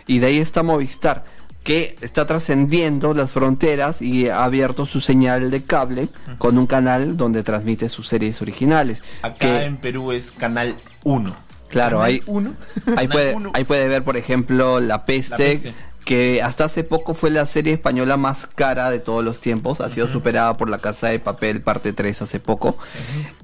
Y 0.06 0.18
de 0.18 0.26
ahí 0.26 0.38
está 0.38 0.62
Movistar 0.62 1.24
que 1.62 1.96
está 2.00 2.26
trascendiendo 2.26 3.14
las 3.14 3.30
fronteras 3.30 4.02
y 4.02 4.28
ha 4.28 4.44
abierto 4.44 4.86
su 4.86 5.00
señal 5.00 5.50
de 5.50 5.62
cable 5.62 6.08
con 6.38 6.58
un 6.58 6.66
canal 6.66 7.16
donde 7.16 7.42
transmite 7.42 7.88
sus 7.88 8.08
series 8.08 8.42
originales. 8.42 9.02
Acá 9.22 9.64
en 9.64 9.76
Perú 9.76 10.12
es 10.12 10.32
Canal 10.32 10.74
1. 11.04 11.34
Claro, 11.68 12.02
hay, 12.02 12.20
uno. 12.26 12.54
ahí, 12.96 13.08
puede, 13.08 13.34
ahí 13.54 13.64
puede 13.64 13.88
ver, 13.88 14.04
por 14.04 14.18
ejemplo, 14.18 14.78
La 14.78 15.06
Peste, 15.06 15.74
que 16.04 16.42
hasta 16.42 16.64
hace 16.64 16.84
poco 16.84 17.14
fue 17.14 17.30
la 17.30 17.46
serie 17.46 17.74
española 17.74 18.16
más 18.16 18.46
cara 18.46 18.90
de 18.90 18.98
todos 18.98 19.24
los 19.24 19.40
tiempos, 19.40 19.80
ha 19.80 19.90
sido 19.90 20.08
superada 20.08 20.56
por 20.56 20.68
La 20.68 20.78
Casa 20.78 21.08
de 21.08 21.18
Papel 21.18 21.62
parte 21.62 21.92
3 21.92 22.22
hace 22.22 22.40
poco. 22.40 22.76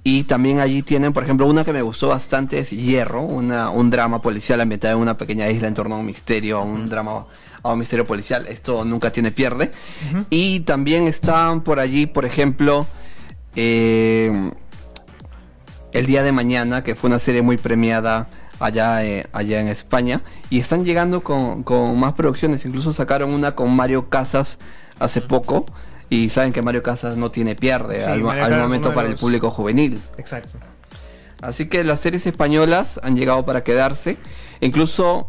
Y 0.03 0.25
también 0.25 0.61
allí 0.61 0.83
tienen, 0.83 1.13
por 1.13 1.23
ejemplo, 1.23 1.47
una 1.47 1.65
que 1.65 1.73
me 1.73 1.83
gustó 1.83 2.09
bastante, 2.09 2.59
es 2.59 2.71
Hierro, 2.71 3.23
una, 3.23 3.71
un 3.71 3.91
drama 3.91 4.21
policial 4.21 4.61
ambientado 4.61 4.97
en 4.97 5.03
una 5.03 5.17
pequeña 5.17 5.49
isla 5.49 5.69
en 5.69 5.75
torno 5.75 5.95
a 5.95 5.99
un 5.99 6.07
misterio, 6.07 6.63
un 6.63 6.87
drama 6.87 7.27
a 7.63 7.73
un 7.73 7.79
misterio 7.79 8.05
policial. 8.05 8.47
Esto 8.49 8.85
nunca 8.85 9.11
tiene 9.13 9.31
pierde. 9.31 9.71
Y 10.31 10.61
también 10.61 11.07
están 11.07 11.63
por 11.63 11.79
allí, 11.79 12.07
por 12.07 12.25
ejemplo, 12.25 12.87
eh, 13.55 14.51
El 15.93 16.07
Día 16.07 16.23
de 16.23 16.33
Mañana, 16.33 16.83
que 16.83 16.95
fue 16.95 17.09
una 17.09 17.19
serie 17.19 17.43
muy 17.43 17.57
premiada 17.57 18.29
allá, 18.59 19.05
eh, 19.05 19.27
allá 19.33 19.61
en 19.61 19.69
España. 19.69 20.23
Y 20.51 20.59
están 20.59 20.85
llegando 20.85 21.23
con, 21.23 21.65
más 21.99 22.15
producciones. 22.15 22.65
Incluso 22.65 22.93
sacaron 22.93 23.33
una 23.33 23.55
con 23.55 23.75
Mario 23.75 24.09
Casas 24.09 24.59
hace 24.99 25.21
poco. 25.21 25.67
Y 26.11 26.31
saben 26.31 26.53
que 26.53 26.63
Mario 26.63 26.83
Casas 26.83 27.17
no 27.17 27.31
tiene 27.31 27.55
pierde 27.55 28.05
al, 28.05 28.23
momento 28.23 28.95
para 28.95 29.09
el 29.09 29.17
público 29.17 29.51
juvenil. 29.51 30.01
Exacto. 30.17 30.59
Así 31.43 31.69
que 31.69 31.85
las 31.85 32.01
series 32.01 32.27
españolas 32.27 32.99
han 33.03 33.17
llegado 33.17 33.45
para 33.45 33.63
quedarse. 33.63 34.17
Incluso 34.61 35.29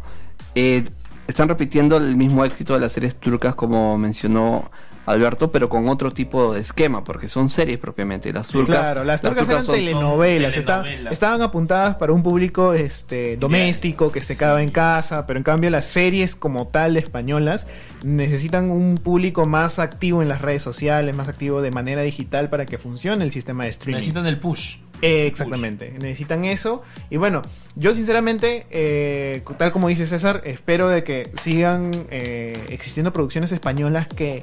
eh, 0.54 0.84
están 1.26 1.48
repitiendo 1.48 1.96
el 1.96 2.16
mismo 2.16 2.44
éxito 2.44 2.74
de 2.74 2.80
las 2.80 2.92
series 2.92 3.16
turcas 3.16 3.54
como 3.54 3.96
mencionó 3.96 4.70
Alberto, 5.06 5.50
pero 5.50 5.68
con 5.68 5.88
otro 5.88 6.10
tipo 6.10 6.52
de 6.54 6.60
esquema, 6.60 7.02
porque 7.04 7.28
son 7.28 7.48
series 7.48 7.78
propiamente. 7.78 8.32
Las 8.32 8.48
turcas, 8.48 8.78
claro, 8.78 9.04
las 9.04 9.20
turcas, 9.20 9.48
eran 9.48 9.66
telenovelas, 9.66 10.56
estaban 10.56 11.42
apuntadas 11.42 11.96
para 11.96 12.12
un 12.12 12.22
público 12.22 12.74
este, 12.74 13.36
doméstico 13.36 14.12
que 14.12 14.22
se 14.22 14.36
quedaba 14.36 14.62
en 14.62 14.70
casa, 14.70 15.26
pero 15.26 15.38
en 15.38 15.44
cambio 15.44 15.70
las 15.70 15.86
series 15.86 16.36
como 16.36 16.68
tal 16.68 16.96
españolas 16.96 17.66
necesitan 18.04 18.70
un 18.70 18.96
público 18.96 19.46
más 19.46 19.78
activo 19.78 20.22
en 20.22 20.28
las 20.28 20.42
redes 20.42 20.62
sociales, 20.62 21.14
más 21.14 21.28
activo 21.28 21.62
de 21.62 21.70
manera 21.70 22.02
digital 22.02 22.48
para 22.48 22.66
que 22.66 22.78
funcione 22.78 23.24
el 23.24 23.32
sistema 23.32 23.64
de 23.64 23.70
streaming. 23.70 23.96
Necesitan 23.96 24.26
el 24.26 24.38
push. 24.38 24.76
exactamente, 25.00 25.94
necesitan 26.00 26.44
eso. 26.44 26.82
Y 27.08 27.16
bueno, 27.16 27.42
yo 27.74 27.94
sinceramente, 27.94 28.66
eh, 28.70 29.42
tal 29.56 29.72
como 29.72 29.88
dice 29.88 30.06
César, 30.06 30.42
espero 30.44 30.88
de 30.88 31.04
que 31.04 31.30
sigan 31.40 31.90
eh, 32.10 32.52
existiendo 32.68 33.12
producciones 33.12 33.50
españolas 33.52 34.08
que 34.08 34.42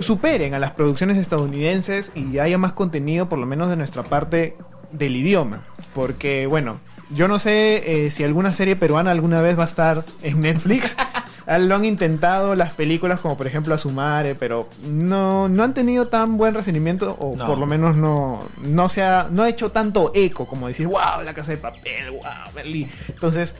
superen 0.00 0.54
a 0.54 0.58
las 0.58 0.72
producciones 0.72 1.16
estadounidenses 1.16 2.12
y 2.14 2.38
haya 2.38 2.58
más 2.58 2.72
contenido, 2.72 3.28
por 3.28 3.38
lo 3.38 3.46
menos 3.46 3.68
de 3.70 3.76
nuestra 3.76 4.02
parte 4.02 4.56
del 4.92 5.16
idioma. 5.16 5.62
Porque, 5.94 6.46
bueno, 6.46 6.80
yo 7.10 7.28
no 7.28 7.38
sé 7.38 8.06
eh, 8.06 8.10
si 8.10 8.24
alguna 8.24 8.52
serie 8.52 8.76
peruana 8.76 9.10
alguna 9.10 9.40
vez 9.40 9.58
va 9.58 9.64
a 9.64 9.66
estar 9.66 10.04
en 10.22 10.40
Netflix. 10.40 10.94
Ah, 11.46 11.58
lo 11.58 11.74
han 11.74 11.84
intentado 11.84 12.54
las 12.54 12.72
películas 12.72 13.20
como 13.20 13.36
por 13.36 13.46
ejemplo 13.46 13.74
Asumare, 13.74 14.34
pero 14.34 14.70
no, 14.88 15.46
no 15.46 15.62
han 15.62 15.74
tenido 15.74 16.08
tan 16.08 16.38
buen 16.38 16.54
recibimiento 16.54 17.14
o 17.20 17.36
por 17.36 17.58
lo 17.58 17.66
menos 17.66 17.96
no, 17.96 18.48
no, 18.62 18.88
se 18.88 19.02
ha, 19.02 19.28
no 19.30 19.42
ha 19.42 19.50
hecho 19.50 19.70
tanto 19.70 20.10
eco 20.14 20.46
como 20.46 20.68
decir, 20.68 20.86
wow, 20.86 21.22
la 21.22 21.34
casa 21.34 21.50
de 21.50 21.58
papel, 21.58 22.12
wow, 22.12 22.54
Berlín. 22.54 22.90
Entonces, 23.08 23.54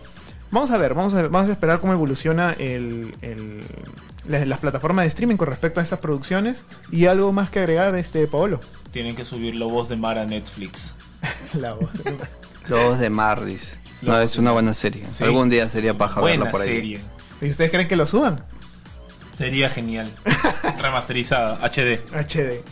Vamos 0.55 0.71
a 0.71 0.79
ver, 0.79 0.95
vamos 0.95 1.12
a, 1.14 1.23
vamos 1.27 1.49
a 1.49 1.53
esperar 1.53 1.81
cómo 1.81 1.93
evoluciona 1.95 2.53
el, 2.53 3.12
las, 4.29 4.61
plataformas 4.61 5.03
de 5.05 5.09
streaming 5.09 5.37
con 5.37 5.49
respecto 5.49 5.81
a 5.81 5.83
estas 5.83 5.99
producciones. 5.99 6.62
Y 6.93 7.07
algo 7.07 7.33
más 7.33 7.51
que 7.51 7.59
agregar, 7.59 7.97
este 7.97 8.25
Paolo. 8.29 8.61
Tienen 8.93 9.17
que 9.17 9.25
subir 9.25 9.57
la 9.57 9.67
voz 9.67 9.88
de 9.88 9.97
Mar 9.97 10.17
a 10.17 10.25
Netflix. 10.25 10.95
la 11.61 11.73
voz 11.73 11.93
de 12.05 12.12
Mar. 12.12 12.99
de 12.99 13.11
Mar, 13.11 13.45
dice. 13.45 13.79
No, 14.01 14.21
es 14.21 14.38
una 14.38 14.53
buena 14.53 14.75
serie. 14.75 15.03
Algún 15.19 15.51
día 15.51 15.69
sería 15.69 15.95
paja 15.99 16.21
verlo 16.21 16.49
por 16.53 16.61
ahí. 16.61 17.03
¿Y 17.40 17.51
ustedes 17.51 17.73
creen 17.73 17.88
que 17.88 17.97
lo 17.97 18.07
suban? 18.07 18.37
Sería 19.33 19.69
genial. 19.71 20.09
Remasterizada, 20.81 21.59
HD. 21.69 21.99
HD. 22.12 22.62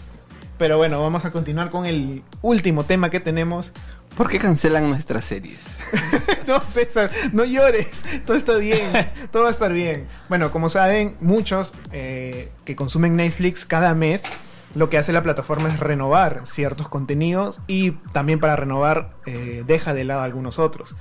Pero 0.56 0.76
bueno, 0.76 1.02
vamos 1.02 1.24
a 1.24 1.32
continuar 1.32 1.72
con 1.72 1.86
el 1.86 2.22
último 2.42 2.84
tema 2.84 3.10
que 3.10 3.18
tenemos. 3.18 3.72
¿Por 4.16 4.28
qué 4.28 4.38
cancelan 4.38 4.90
nuestras 4.90 5.24
series? 5.24 5.60
no, 6.46 6.60
César, 6.60 7.10
no 7.32 7.44
llores. 7.44 7.90
Todo 8.26 8.36
está 8.36 8.56
bien. 8.56 8.90
Todo 9.30 9.44
va 9.44 9.48
a 9.48 9.52
estar 9.52 9.72
bien. 9.72 10.06
Bueno, 10.28 10.50
como 10.50 10.68
saben, 10.68 11.16
muchos 11.20 11.74
eh, 11.92 12.50
que 12.64 12.76
consumen 12.76 13.16
Netflix 13.16 13.64
cada 13.64 13.94
mes, 13.94 14.22
lo 14.74 14.90
que 14.90 14.98
hace 14.98 15.12
la 15.12 15.22
plataforma 15.22 15.70
es 15.70 15.80
renovar 15.80 16.42
ciertos 16.44 16.88
contenidos 16.88 17.60
y 17.66 17.92
también 18.12 18.38
para 18.38 18.56
renovar 18.56 19.14
eh, 19.26 19.64
deja 19.66 19.94
de 19.94 20.04
lado 20.04 20.22
algunos 20.22 20.58
otros. 20.58 20.94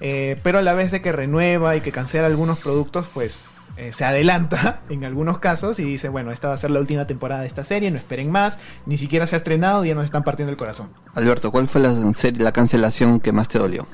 Eh, 0.00 0.38
pero 0.42 0.58
a 0.58 0.62
la 0.62 0.74
vez 0.74 0.90
de 0.90 1.02
que 1.02 1.12
renueva 1.12 1.76
y 1.76 1.80
que 1.80 1.92
cancela 1.92 2.26
algunos 2.26 2.58
productos, 2.58 3.06
pues 3.12 3.42
eh, 3.82 3.92
se 3.92 4.04
adelanta 4.04 4.80
en 4.88 5.04
algunos 5.04 5.38
casos 5.38 5.80
y 5.80 5.84
dice, 5.84 6.08
bueno, 6.08 6.30
esta 6.30 6.48
va 6.48 6.54
a 6.54 6.56
ser 6.56 6.70
la 6.70 6.78
última 6.78 7.06
temporada 7.06 7.40
de 7.40 7.48
esta 7.48 7.64
serie, 7.64 7.90
no 7.90 7.96
esperen 7.96 8.30
más, 8.30 8.60
ni 8.86 8.96
siquiera 8.96 9.26
se 9.26 9.34
ha 9.34 9.38
estrenado 9.38 9.84
ya 9.84 9.94
nos 9.94 10.04
están 10.04 10.22
partiendo 10.22 10.52
el 10.52 10.56
corazón. 10.56 10.90
Alberto, 11.14 11.50
¿cuál 11.50 11.66
fue 11.66 11.80
la, 11.80 11.92
la 12.38 12.52
cancelación 12.52 13.18
que 13.18 13.32
más 13.32 13.48
te 13.48 13.58
dolió? 13.58 13.86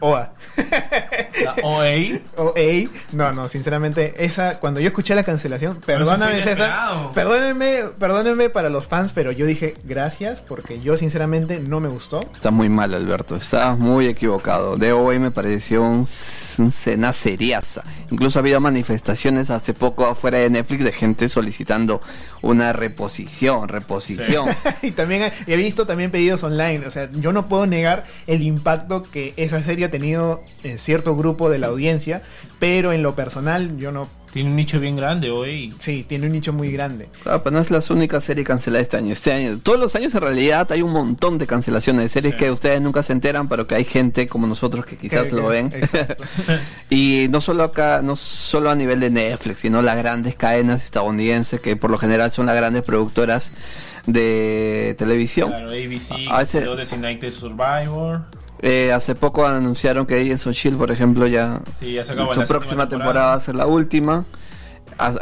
OA. 0.00 0.32
¿La 1.42 1.54
OA? 1.62 2.20
OA. 2.36 2.88
No, 3.12 3.32
no, 3.32 3.48
sinceramente, 3.48 4.14
esa, 4.18 4.60
cuando 4.60 4.80
yo 4.80 4.88
escuché 4.88 5.14
la 5.14 5.24
cancelación, 5.24 5.80
perdóname, 5.84 6.42
César, 6.42 7.10
perdónenme, 7.14 7.84
perdónenme 7.98 8.50
para 8.50 8.68
los 8.68 8.86
fans, 8.86 9.12
pero 9.14 9.32
yo 9.32 9.46
dije 9.46 9.74
gracias 9.84 10.40
porque 10.40 10.80
yo 10.80 10.96
sinceramente 10.96 11.60
no 11.60 11.80
me 11.80 11.88
gustó. 11.88 12.20
Está 12.32 12.50
muy 12.50 12.68
mal, 12.68 12.94
Alberto, 12.94 13.36
está 13.36 13.74
muy 13.74 14.06
equivocado. 14.06 14.76
De 14.76 14.92
OA 14.92 15.18
me 15.18 15.30
pareció 15.30 15.82
un, 15.82 16.06
cena 16.06 17.12
seriaza. 17.12 17.82
Incluso 18.10 18.38
ha 18.38 18.40
habido 18.40 18.60
manifestaciones 18.60 19.50
hace 19.50 19.74
poco 19.74 20.06
afuera 20.06 20.38
de 20.38 20.50
Netflix 20.50 20.84
de 20.84 20.92
gente 20.92 21.28
solicitando 21.28 22.00
una 22.42 22.72
reposición, 22.72 23.68
reposición. 23.68 24.50
y 24.82 24.92
también 24.92 25.32
he 25.46 25.56
visto 25.56 25.86
también 25.86 26.10
pedidos 26.10 26.42
online, 26.44 26.86
o 26.86 26.90
sea, 26.90 27.10
yo 27.12 27.32
no 27.32 27.48
puedo 27.48 27.66
negar 27.66 28.04
el 28.26 28.42
impacto 28.42 29.02
que 29.02 29.34
esa 29.36 29.53
serie 29.62 29.86
ha 29.86 29.90
tenido 29.90 30.42
en 30.62 30.78
cierto 30.78 31.16
grupo 31.16 31.50
de 31.50 31.58
la 31.58 31.68
audiencia, 31.68 32.22
pero 32.58 32.92
en 32.92 33.02
lo 33.02 33.14
personal 33.14 33.76
yo 33.76 33.92
no 33.92 34.08
tiene 34.34 34.50
un 34.50 34.56
nicho 34.56 34.80
bien 34.80 34.96
grande 34.96 35.30
hoy. 35.30 35.72
Sí, 35.78 36.04
tiene 36.08 36.26
un 36.26 36.32
nicho 36.32 36.52
muy 36.52 36.72
grande. 36.72 37.08
Claro, 37.22 37.44
pero 37.44 37.54
no 37.54 37.62
es 37.62 37.70
la 37.70 37.80
única 37.90 38.20
serie 38.20 38.42
cancelada 38.42 38.82
este 38.82 38.96
año. 38.96 39.12
Este 39.12 39.32
año, 39.32 39.60
todos 39.62 39.78
los 39.78 39.94
años 39.94 40.12
en 40.12 40.22
realidad 40.22 40.72
hay 40.72 40.82
un 40.82 40.90
montón 40.90 41.38
de 41.38 41.46
cancelaciones 41.46 42.02
de 42.02 42.08
series 42.08 42.34
que 42.34 42.50
ustedes 42.50 42.80
nunca 42.80 43.04
se 43.04 43.12
enteran, 43.12 43.48
pero 43.48 43.68
que 43.68 43.76
hay 43.76 43.84
gente 43.84 44.26
como 44.26 44.48
nosotros 44.48 44.86
que 44.86 44.96
quizás 44.96 45.30
lo 45.30 45.46
ven. 45.46 45.70
y 46.90 47.28
no 47.30 47.40
solo 47.40 47.62
acá, 47.62 48.00
no 48.02 48.16
solo 48.16 48.70
a 48.70 48.74
nivel 48.74 48.98
de 48.98 49.10
Netflix, 49.10 49.60
sino 49.60 49.82
las 49.82 49.96
grandes 49.98 50.34
cadenas 50.34 50.82
estadounidenses 50.82 51.60
que 51.60 51.76
por 51.76 51.92
lo 51.92 51.98
general 51.98 52.32
son 52.32 52.46
las 52.46 52.56
grandes 52.56 52.82
productoras 52.82 53.52
de 54.04 54.96
televisión. 54.98 55.50
Claro, 55.50 55.70
ABC, 55.70 56.28
a 56.28 56.38
veces, 56.38 56.66
Designated 56.76 57.30
Survivor. 57.30 58.22
Eh, 58.60 58.92
hace 58.92 59.14
poco 59.14 59.46
anunciaron 59.46 60.06
que 60.06 60.14
Agents 60.20 60.46
of 60.46 60.54
Shield, 60.54 60.78
por 60.78 60.90
ejemplo, 60.90 61.26
ya, 61.26 61.60
su 61.78 62.44
próxima 62.46 62.88
temporada. 62.88 63.26
va 63.26 63.34
a 63.34 63.40
ser 63.40 63.54
la 63.54 63.66
última. 63.66 64.24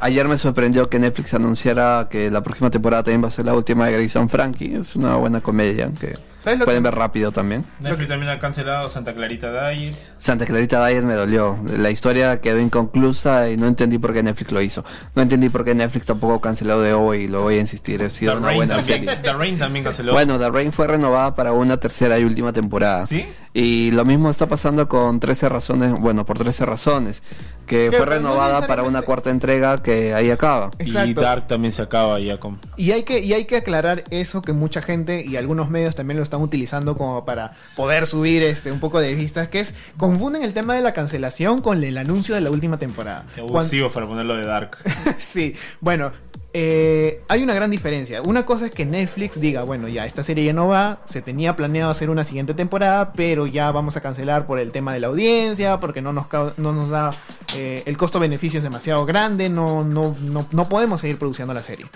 ayer 0.00 0.28
me 0.28 0.38
sorprendió 0.38 0.88
que 0.88 0.98
Netflix 0.98 1.34
anunciara 1.34 2.08
que 2.10 2.30
la 2.30 2.42
próxima 2.42 2.70
temporada 2.70 3.04
también 3.04 3.22
va 3.22 3.28
a 3.28 3.30
ser 3.30 3.46
la 3.46 3.54
última 3.54 3.86
de 3.86 3.92
Grayson 3.92 4.28
Frankie. 4.28 4.74
Es 4.74 4.94
una 4.96 5.16
buena 5.16 5.40
comedia 5.40 5.90
que 5.98 6.16
Pueden 6.42 6.82
ver 6.82 6.94
rápido 6.94 7.32
también. 7.32 7.64
Netflix 7.80 8.08
también 8.08 8.30
ha 8.30 8.38
cancelado 8.38 8.88
Santa 8.88 9.14
Clarita 9.14 9.70
Diet. 9.70 9.96
Santa 10.18 10.44
Clarita 10.44 10.84
Diet 10.86 11.04
me 11.04 11.14
dolió. 11.14 11.58
La 11.76 11.90
historia 11.90 12.40
quedó 12.40 12.58
inconclusa 12.60 13.50
y 13.50 13.56
no 13.56 13.66
entendí 13.66 13.98
por 13.98 14.12
qué 14.12 14.22
Netflix 14.22 14.52
lo 14.52 14.60
hizo. 14.60 14.84
No 15.14 15.22
entendí 15.22 15.48
por 15.48 15.64
qué 15.64 15.74
Netflix 15.74 16.06
tampoco 16.06 16.40
canceló 16.40 16.80
de 16.80 16.94
hoy 16.94 17.24
y 17.24 17.28
lo 17.28 17.42
voy 17.42 17.56
a 17.56 17.60
insistir. 17.60 18.02
Ha 18.02 18.10
sido 18.10 18.36
una 18.38 18.52
buena 18.52 18.82
serie. 18.82 19.16
The 19.22 19.32
Rain 19.32 19.58
también 19.58 19.84
canceló. 19.84 20.12
Bueno, 20.12 20.38
The 20.38 20.50
Rain 20.50 20.72
fue 20.72 20.86
renovada 20.86 21.34
para 21.34 21.52
una 21.52 21.76
tercera 21.78 22.18
y 22.18 22.24
última 22.24 22.52
temporada. 22.52 23.06
¿Sí? 23.06 23.24
Y 23.54 23.90
lo 23.90 24.04
mismo 24.06 24.30
está 24.30 24.46
pasando 24.46 24.88
con 24.88 25.20
13 25.20 25.48
razones, 25.48 25.92
bueno, 26.00 26.24
por 26.24 26.38
13 26.38 26.64
razones, 26.64 27.22
que 27.66 27.92
fue 27.94 28.06
renovada 28.06 28.66
para 28.66 28.82
una 28.82 29.02
cuarta 29.02 29.28
entrega 29.30 29.82
que 29.82 30.14
ahí 30.14 30.30
acaba. 30.30 30.70
Y 30.78 31.12
Dark 31.12 31.48
también 31.48 31.70
se 31.72 31.82
acaba 31.82 32.18
ya 32.18 32.40
con... 32.40 32.58
Y 32.76 32.92
hay 32.92 33.02
que 33.02 33.18
y 33.18 33.34
hay 33.34 33.44
que 33.44 33.56
aclarar 33.56 34.04
eso 34.10 34.40
que 34.40 34.52
mucha 34.52 34.80
gente 34.80 35.24
y 35.24 35.36
algunos 35.36 35.68
medios 35.68 35.94
también 35.94 36.16
lo 36.16 36.22
están 36.22 36.40
utilizando 36.40 36.96
como 36.96 37.24
para 37.24 37.52
poder 37.76 38.06
subir 38.06 38.42
este 38.42 38.72
un 38.72 38.80
poco 38.80 39.00
de 39.00 39.14
vistas, 39.14 39.48
que 39.48 39.60
es 39.60 39.74
confunden 39.98 40.42
el 40.42 40.54
tema 40.54 40.74
de 40.74 40.80
la 40.80 40.92
cancelación 40.92 41.60
con 41.60 41.82
el 41.84 41.98
anuncio 41.98 42.34
de 42.34 42.40
la 42.40 42.50
última 42.50 42.78
temporada. 42.78 43.26
Qué 43.34 43.42
abusivo 43.42 43.90
para 43.90 44.06
ponerlo 44.06 44.36
de 44.36 44.46
Dark. 44.46 44.78
sí, 45.18 45.54
bueno, 45.80 46.12
eh, 46.54 47.22
hay 47.28 47.42
una 47.42 47.54
gran 47.54 47.70
diferencia. 47.70 48.20
Una 48.22 48.44
cosa 48.44 48.66
es 48.66 48.72
que 48.72 48.84
Netflix 48.84 49.40
diga, 49.40 49.62
bueno, 49.62 49.88
ya 49.88 50.04
esta 50.04 50.22
serie 50.22 50.44
ya 50.44 50.52
no 50.52 50.68
va, 50.68 51.00
se 51.06 51.22
tenía 51.22 51.56
planeado 51.56 51.90
hacer 51.90 52.10
una 52.10 52.24
siguiente 52.24 52.54
temporada, 52.54 53.12
pero 53.14 53.46
ya 53.46 53.70
vamos 53.70 53.96
a 53.96 54.00
cancelar 54.00 54.46
por 54.46 54.58
el 54.58 54.72
tema 54.72 54.92
de 54.92 55.00
la 55.00 55.08
audiencia, 55.08 55.80
porque 55.80 56.02
no 56.02 56.12
nos, 56.12 56.26
no 56.58 56.72
nos 56.72 56.90
da 56.90 57.12
eh, 57.56 57.82
el 57.86 57.96
costo-beneficio 57.96 58.58
es 58.58 58.64
demasiado 58.64 59.06
grande, 59.06 59.48
no, 59.48 59.84
no, 59.84 60.14
no, 60.20 60.46
no 60.50 60.68
podemos 60.68 61.00
seguir 61.00 61.18
produciendo 61.18 61.54
la 61.54 61.62
serie. 61.62 61.86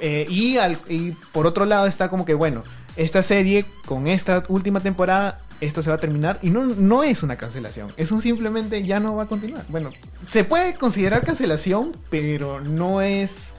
Eh, 0.00 0.26
y, 0.28 0.58
y 0.88 1.12
por 1.30 1.46
otro 1.46 1.64
lado 1.64 1.86
está 1.86 2.08
como 2.08 2.24
que, 2.24 2.34
bueno, 2.34 2.64
esta 2.96 3.22
serie 3.22 3.64
con 3.86 4.08
esta 4.08 4.42
última 4.48 4.80
temporada 4.80 5.40
esto 5.60 5.80
se 5.80 5.90
va 5.90 5.96
a 5.96 6.00
terminar 6.00 6.40
y 6.42 6.50
no, 6.50 6.64
no 6.64 7.04
es 7.04 7.22
una 7.22 7.36
cancelación, 7.36 7.92
es 7.96 8.10
un 8.10 8.20
simplemente 8.20 8.82
ya 8.82 8.98
no 8.98 9.14
va 9.14 9.22
a 9.24 9.28
continuar. 9.28 9.64
Bueno, 9.68 9.90
se 10.28 10.42
puede 10.42 10.74
considerar 10.74 11.24
cancelación, 11.24 11.92
pero 12.10 12.60
no 12.60 13.00
es 13.00 13.51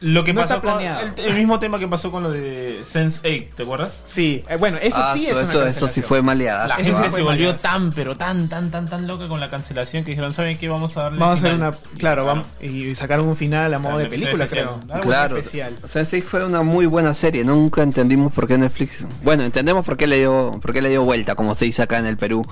lo 0.00 0.24
que 0.24 0.34
pasó 0.34 0.60
con 0.60 0.80
el, 0.82 1.34
mismo 1.34 1.58
tema 1.58 1.78
que 1.78 1.88
pasó 1.88 2.10
con 2.10 2.22
lo 2.22 2.30
de 2.30 2.82
Sense 2.84 3.20
8, 3.24 3.54
¿te 3.56 3.62
acuerdas? 3.62 4.04
Sí, 4.06 4.44
eh, 4.48 4.56
bueno, 4.58 4.78
eso 4.80 4.98
ah, 4.98 5.14
sí 5.16 5.26
es 5.26 5.36
eso, 5.36 5.58
una 5.58 5.68
eso 5.68 5.88
sí 5.88 6.02
fue 6.02 6.20
maleada. 6.20 6.68
La 6.68 6.76
gente 6.76 7.10
se 7.10 7.22
volvió 7.22 7.54
tan, 7.56 7.90
pero 7.92 8.16
tan, 8.16 8.48
tan, 8.48 8.70
tan, 8.70 8.86
tan 8.86 9.06
loca 9.06 9.26
con 9.28 9.40
la 9.40 9.48
cancelación 9.48 10.04
que 10.04 10.10
dijeron, 10.10 10.32
¿saben 10.32 10.58
qué? 10.58 10.68
Vamos 10.68 10.96
a 10.96 11.04
darle 11.04 11.18
Vamos 11.18 11.36
a 11.36 11.38
hacer 11.38 11.54
una, 11.54 11.70
claro, 11.98 12.26
vamos 12.26 12.46
y 12.60 12.94
sacar 12.94 13.20
un 13.20 13.36
final 13.36 13.72
a 13.72 13.78
modo 13.78 13.98
de 13.98 14.06
película, 14.06 14.46
creo. 14.46 14.80
claro. 15.00 15.38
Especial. 15.38 15.76
Sense8 15.82 16.22
fue 16.24 16.44
una 16.44 16.62
muy 16.62 16.86
buena 16.86 17.14
serie, 17.14 17.44
nunca 17.44 17.82
entendimos 17.82 18.32
por 18.32 18.46
qué 18.46 18.58
Netflix, 18.58 19.04
bueno, 19.22 19.44
entendemos 19.44 19.84
por 19.84 19.96
qué 19.96 20.06
le 20.06 20.18
dio, 20.18 20.58
por 20.60 20.72
qué 20.72 20.82
le 20.82 20.90
dio 20.90 21.04
vuelta, 21.04 21.34
como 21.34 21.54
se 21.54 21.64
dice 21.64 21.82
acá 21.82 21.98
en 21.98 22.06
el 22.06 22.16
Perú. 22.16 22.46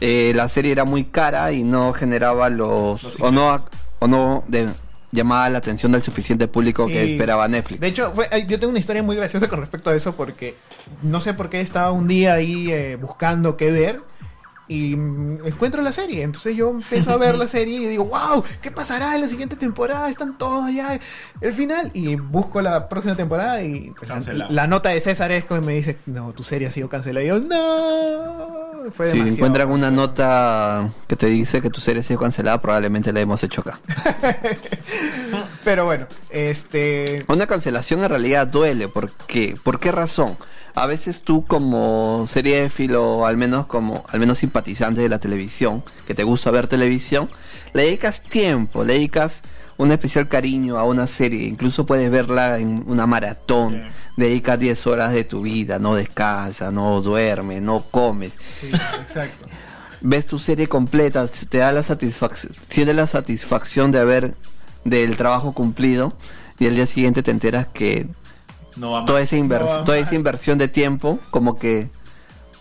Eh, 0.00 0.32
la 0.34 0.48
serie 0.48 0.72
era 0.72 0.84
muy 0.84 1.04
cara 1.04 1.52
y 1.52 1.62
no 1.62 1.94
generaba 1.94 2.50
los, 2.50 3.02
los 3.02 3.20
o 3.20 3.30
no 3.30 3.64
o 3.98 4.06
no 4.06 4.44
de, 4.46 4.68
llamaba 5.16 5.50
la 5.50 5.58
atención 5.58 5.90
del 5.90 6.02
suficiente 6.02 6.46
público 6.46 6.86
que 6.86 7.12
esperaba 7.12 7.48
Netflix. 7.48 7.80
De 7.80 7.88
hecho, 7.88 8.14
yo 8.46 8.60
tengo 8.60 8.70
una 8.70 8.78
historia 8.78 9.02
muy 9.02 9.16
graciosa 9.16 9.48
con 9.48 9.60
respecto 9.60 9.90
a 9.90 9.94
eso 9.96 10.14
porque 10.14 10.54
no 11.02 11.20
sé 11.20 11.34
por 11.34 11.50
qué 11.50 11.60
estaba 11.60 11.90
un 11.90 12.06
día 12.06 12.34
ahí 12.34 12.70
eh, 12.70 12.96
buscando 13.00 13.56
qué 13.56 13.70
ver 13.72 14.00
y 14.68 14.92
encuentro 14.94 15.82
la 15.82 15.92
serie. 15.92 16.22
Entonces 16.22 16.56
yo 16.56 16.70
empiezo 16.70 17.10
a 17.10 17.16
ver 17.16 17.36
la 17.36 17.46
serie 17.48 17.78
y 17.78 17.86
digo, 17.86 18.06
wow, 18.06 18.42
¿qué 18.60 18.70
pasará 18.70 19.14
en 19.14 19.22
la 19.22 19.28
siguiente 19.28 19.56
temporada? 19.56 20.08
Están 20.08 20.36
todos 20.38 20.72
ya 20.72 20.98
el 21.40 21.52
final. 21.52 21.90
Y 21.94 22.16
busco 22.16 22.60
la 22.60 22.88
próxima 22.88 23.16
temporada 23.16 23.62
y 23.62 23.92
pues, 23.98 24.28
la, 24.50 24.66
nota 24.66 24.90
de 24.90 25.00
César 25.00 25.30
es 25.32 25.44
y 25.48 25.54
me 25.54 25.74
dice, 25.74 25.98
no, 26.06 26.32
tu 26.32 26.42
serie 26.42 26.68
ha 26.68 26.72
sido 26.72 26.88
cancelada. 26.88 27.24
Y 27.24 27.28
yo, 27.28 27.38
no. 27.38 28.66
Fue 28.90 29.10
si 29.10 29.18
encuentran 29.18 29.70
una 29.70 29.90
nota 29.90 30.92
que 31.08 31.16
te 31.16 31.26
dice 31.26 31.60
que 31.60 31.70
tu 31.70 31.80
serie 31.80 32.00
ha 32.00 32.02
sido 32.04 32.20
cancelada, 32.20 32.60
probablemente 32.60 33.12
la 33.12 33.20
hemos 33.20 33.42
hecho 33.42 33.62
acá. 33.62 33.80
Pero 35.64 35.84
bueno, 35.84 36.06
este... 36.30 37.24
Una 37.26 37.46
cancelación 37.46 38.02
en 38.02 38.08
realidad 38.08 38.46
duele. 38.46 38.86
¿Por 38.88 39.10
qué? 39.26 39.56
¿Por 39.60 39.80
qué 39.80 39.90
razón? 39.90 40.36
A 40.76 40.84
veces 40.84 41.22
tú 41.22 41.44
como 41.46 42.26
seriéfilo, 42.28 43.26
al 43.26 43.38
menos 43.38 43.64
como, 43.64 44.04
al 44.08 44.20
menos 44.20 44.38
simpatizante 44.38 45.00
de 45.00 45.08
la 45.08 45.18
televisión, 45.18 45.82
que 46.06 46.14
te 46.14 46.22
gusta 46.22 46.50
ver 46.50 46.68
televisión, 46.68 47.30
le 47.72 47.84
dedicas 47.84 48.22
tiempo, 48.22 48.84
le 48.84 48.92
dedicas 48.92 49.40
un 49.78 49.90
especial 49.90 50.28
cariño 50.28 50.78
a 50.78 50.84
una 50.84 51.06
serie, 51.06 51.44
incluso 51.44 51.86
puedes 51.86 52.10
verla 52.10 52.58
en 52.58 52.84
una 52.86 53.06
maratón, 53.06 53.84
dedicas 54.18 54.60
10 54.60 54.86
horas 54.86 55.12
de 55.14 55.24
tu 55.24 55.40
vida, 55.40 55.78
no 55.78 55.94
descansas, 55.94 56.70
no 56.70 57.00
duermes, 57.00 57.62
no 57.62 57.80
comes. 57.90 58.34
exacto. 58.62 59.46
Ves 60.02 60.26
tu 60.26 60.38
serie 60.38 60.68
completa, 60.68 61.26
te 61.26 61.58
da 61.58 61.72
la 61.72 61.82
satisfacción, 61.82 62.52
tienes 62.68 62.94
la 62.94 63.06
satisfacción 63.06 63.92
de 63.92 64.00
haber 64.00 64.34
del 64.84 65.16
trabajo 65.16 65.54
cumplido 65.54 66.12
y 66.58 66.66
el 66.66 66.74
día 66.74 66.86
siguiente 66.86 67.22
te 67.22 67.30
enteras 67.30 67.66
que 67.66 68.06
toda, 68.80 69.20
esa 69.20 69.36
toda 69.84 69.98
esa 69.98 70.14
inversión 70.14 70.58
de 70.58 70.68
tiempo 70.68 71.18
como 71.30 71.58
que 71.58 71.88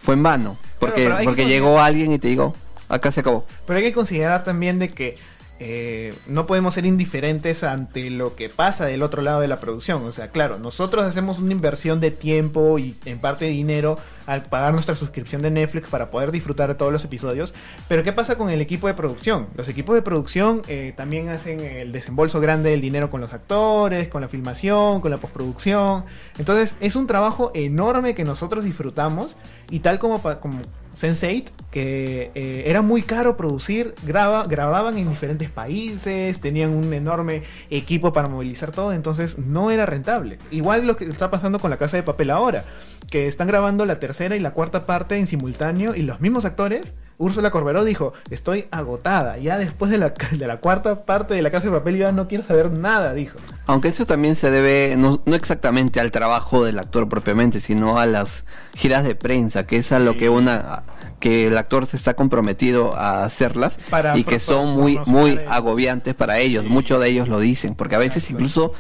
fue 0.02 0.16
en 0.16 0.24
vano. 0.24 0.58
Porque, 0.80 1.14
porque 1.24 1.46
llegó 1.46 1.80
alguien 1.80 2.12
y 2.12 2.20
te 2.20 2.28
digo, 2.28 2.54
acá 2.90 3.12
se 3.12 3.22
acabó. 3.22 3.46
Pero 3.66 3.78
hay 3.78 3.86
que 3.86 3.94
considerar 3.94 4.44
también 4.44 4.80
de 4.80 4.90
que 4.90 5.18
eh, 5.58 6.14
no 6.28 6.46
podemos 6.48 6.74
ser 6.74 6.86
indiferentes 6.86 7.64
ante 7.64 8.10
lo 8.10 8.36
que 8.36 8.50
pasa 8.50 8.86
del 8.86 9.04
otro 9.04 9.22
lado 9.22 9.40
de 9.40 9.48
la 9.48 9.60
producción. 9.60 10.04
O 10.04 10.12
sea, 10.12 10.30
claro, 10.30 10.60
nosotros 10.60 11.06
hacemos 11.06 11.40
una 11.40 11.54
inversión 11.54 12.00
de 12.02 12.12
tiempo 12.12 12.78
y 12.78 12.96
en 13.06 13.20
parte 13.20 13.46
de 13.46 13.52
dinero 13.52 13.98
al 14.26 14.44
pagar 14.44 14.74
nuestra 14.74 14.96
suscripción 14.96 15.42
de 15.42 15.52
Netflix 15.52 15.88
para 15.90 16.10
poder 16.10 16.32
disfrutar 16.32 16.68
de 16.68 16.76
todos 16.76 16.92
los 16.92 17.06
episodios. 17.06 17.54
Pero 17.88 18.04
¿qué 18.04 18.12
pasa 18.12 18.38
con 18.38 18.50
el 18.50 18.60
equipo 18.60 18.88
de 18.88 18.96
producción? 18.96 19.48
Los 19.56 19.70
equipos 19.70 19.96
de 19.96 20.02
producción 20.02 20.62
eh, 20.68 20.94
también 20.98 21.30
hacen 21.30 21.62
el 21.62 21.92
desembolso 21.92 22.42
grande 22.42 22.72
del 22.72 22.82
dinero 22.82 23.10
con 23.10 23.22
los 23.22 23.32
actores, 23.32 24.10
con 24.10 24.22
la 24.22 24.28
filmación, 24.28 25.00
con 25.00 25.12
la 25.12 25.18
postproducción. 25.18 26.04
Entonces 26.38 26.76
es 26.82 26.96
un 26.96 27.08
trabajo 27.08 27.52
enorme 27.54 28.14
que 28.14 28.26
nosotros 28.26 28.64
disfrutamos 28.64 29.38
y 29.70 29.80
tal 29.80 30.00
como, 30.00 30.22
como 30.22 30.60
Sense8, 30.96 31.50
que 31.72 32.32
eh, 32.36 32.64
era 32.68 32.82
muy 32.82 33.02
caro 33.02 33.36
producir, 33.36 33.94
graba, 34.06 34.46
grababan 34.46 34.98
en 34.98 35.10
diferentes 35.10 35.50
países, 35.50 36.40
tenían 36.40 36.72
un 36.72 36.94
enorme 36.94 37.44
equipo 37.70 38.14
para 38.14 38.30
movilizar 38.30 38.72
todo, 38.72 38.94
entonces 38.94 39.38
no 39.38 39.72
era 39.72 39.86
rentable. 39.86 40.38
Igual 40.52 40.88
lo 40.88 40.96
que 40.96 41.06
está 41.06 41.30
pasando 41.30 41.60
con 41.60 41.70
la 41.70 41.78
casa 41.78 41.98
de 41.98 42.04
papel 42.04 42.30
ahora, 42.30 42.64
que 43.12 43.28
están 43.28 43.48
grabando 43.48 43.86
la 43.86 44.00
tercera 44.00 44.36
y 44.36 44.40
la 44.40 44.52
cuarta 44.52 44.86
parte 44.86 45.18
en 45.18 45.28
simultáneo 45.28 45.96
y 45.96 46.02
los 46.02 46.22
mismos 46.22 46.46
actores 46.46 46.94
Úrsula 47.18 47.50
Corberó 47.50 47.86
dijo, 47.86 48.14
estoy 48.30 48.68
agotada, 48.72 49.38
ya 49.38 49.58
después 49.58 49.90
de 49.90 49.98
la, 49.98 50.10
de 50.32 50.48
la 50.48 50.58
cuarta 50.58 51.06
parte 51.06 51.34
de 51.34 51.42
la 51.42 51.52
casa 51.52 51.68
de 51.68 51.72
papel 51.72 51.98
ya 51.98 52.12
no 52.12 52.28
quiero 52.28 52.44
saber 52.44 52.72
nada, 52.72 53.14
dijo. 53.14 53.38
Aunque 53.68 53.88
eso 53.88 54.06
también 54.06 54.36
se 54.36 54.52
debe 54.52 54.96
no, 54.98 55.22
exactamente 55.28 56.00
al 56.00 56.12
trabajo 56.12 56.66
del 56.66 56.78
actor 56.78 57.08
propiamente, 57.08 57.62
sino 57.62 57.98
a 57.98 58.06
las 58.06 58.44
giras 58.76 59.04
de 59.04 59.16
prensa, 59.16 59.66
que 59.66 59.78
es 59.78 59.92
a 59.92 60.00
lo 60.00 60.18
que 60.18 60.30
una 60.30 60.84
que 61.20 61.48
el 61.48 61.58
actor 61.58 61.88
se 61.88 61.98
está 61.98 62.14
comprometido 62.14 62.96
a 62.96 63.24
hacerlas 63.24 63.80
y 64.16 64.26
que 64.26 64.40
son 64.40 64.76
muy 64.76 65.00
muy 65.08 65.40
agobiantes 65.48 66.14
para 66.14 66.38
ellos. 66.40 66.66
Muchos 66.66 67.02
de 67.02 67.10
ellos 67.10 67.28
lo 67.28 67.40
dicen, 67.40 67.74
porque 67.74 67.96
a 67.96 68.00
veces 68.00 68.30
incluso 68.30 68.74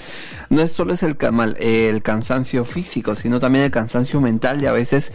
no 0.49 0.61
es 0.61 0.71
solo 0.71 0.93
es 0.93 1.01
el, 1.01 1.17
el 1.59 2.03
cansancio 2.03 2.65
físico, 2.65 3.15
sino 3.15 3.39
también 3.39 3.65
el 3.65 3.71
cansancio 3.71 4.21
mental 4.21 4.61
y 4.61 4.67
a 4.67 4.71
veces 4.73 5.11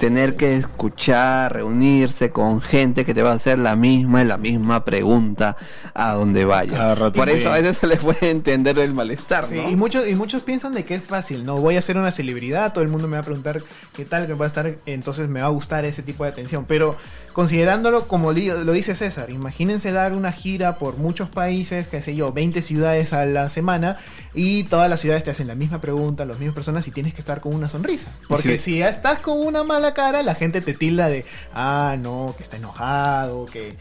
tener 0.00 0.34
que 0.34 0.56
escuchar, 0.56 1.52
reunirse 1.52 2.30
con 2.30 2.62
gente 2.62 3.04
que 3.04 3.12
te 3.12 3.22
va 3.22 3.32
a 3.32 3.34
hacer 3.34 3.58
la 3.58 3.76
misma 3.76 4.22
y 4.22 4.24
la 4.24 4.38
misma 4.38 4.82
pregunta 4.82 5.58
a 5.92 6.14
donde 6.14 6.46
vayas. 6.46 6.98
Por 7.12 7.28
eso 7.28 7.50
a 7.50 7.56
veces 7.56 7.76
se 7.76 7.86
les 7.86 7.98
puede 7.98 8.30
entender 8.30 8.78
el 8.78 8.94
malestar. 8.94 9.48
y, 9.52 9.76
muchos, 9.76 10.08
y 10.08 10.14
muchos 10.14 10.42
piensan 10.42 10.72
de 10.72 10.86
que 10.86 10.94
es 10.94 11.04
fácil, 11.04 11.44
no 11.44 11.60
voy 11.60 11.76
a 11.76 11.82
ser 11.82 11.98
una 11.98 12.10
celebridad, 12.12 12.72
todo 12.72 12.82
el 12.82 12.88
mundo 12.88 13.08
me 13.08 13.18
va 13.18 13.20
a 13.20 13.24
preguntar 13.24 13.62
qué 13.94 14.06
tal, 14.06 14.26
que 14.26 14.32
va 14.32 14.46
a 14.46 14.48
estar, 14.48 14.74
entonces 14.86 15.28
me 15.28 15.42
va 15.42 15.48
a 15.48 15.50
gustar 15.50 15.84
ese 15.84 16.02
tipo 16.02 16.24
de 16.24 16.30
atención. 16.30 16.64
Pero 16.66 16.96
considerándolo 17.34 18.08
como 18.08 18.32
lo 18.32 18.72
dice 18.72 18.94
César, 18.94 19.28
imagínense 19.28 19.92
dar 19.92 20.14
una 20.14 20.32
gira 20.32 20.76
por 20.76 20.96
muchos 20.96 21.28
países, 21.28 21.86
qué 21.88 22.00
sé 22.00 22.14
yo, 22.14 22.32
20 22.32 22.62
ciudades 22.62 23.12
a 23.12 23.26
la 23.26 23.50
semana 23.50 23.98
y 24.34 24.64
todas 24.64 24.88
las 24.88 25.00
ciudades 25.00 25.24
te 25.24 25.30
hacen 25.30 25.46
la 25.46 25.54
misma 25.54 25.80
pregunta, 25.80 26.24
las 26.24 26.38
mismas 26.38 26.54
personas 26.54 26.88
y 26.88 26.90
tienes 26.90 27.12
que 27.12 27.20
estar 27.20 27.40
con 27.40 27.54
una 27.54 27.68
sonrisa. 27.68 28.10
Porque 28.28 28.58
si 28.58 28.78
ya 28.78 28.88
estás 28.88 29.20
con 29.20 29.38
una 29.46 29.62
mala 29.62 29.89
cara, 29.94 30.22
la 30.22 30.34
gente 30.34 30.60
te 30.60 30.74
tilda 30.74 31.08
de, 31.08 31.24
ah, 31.54 31.96
no, 32.00 32.34
que 32.36 32.42
está 32.42 32.56
enojado, 32.56 33.46
que, 33.46 33.76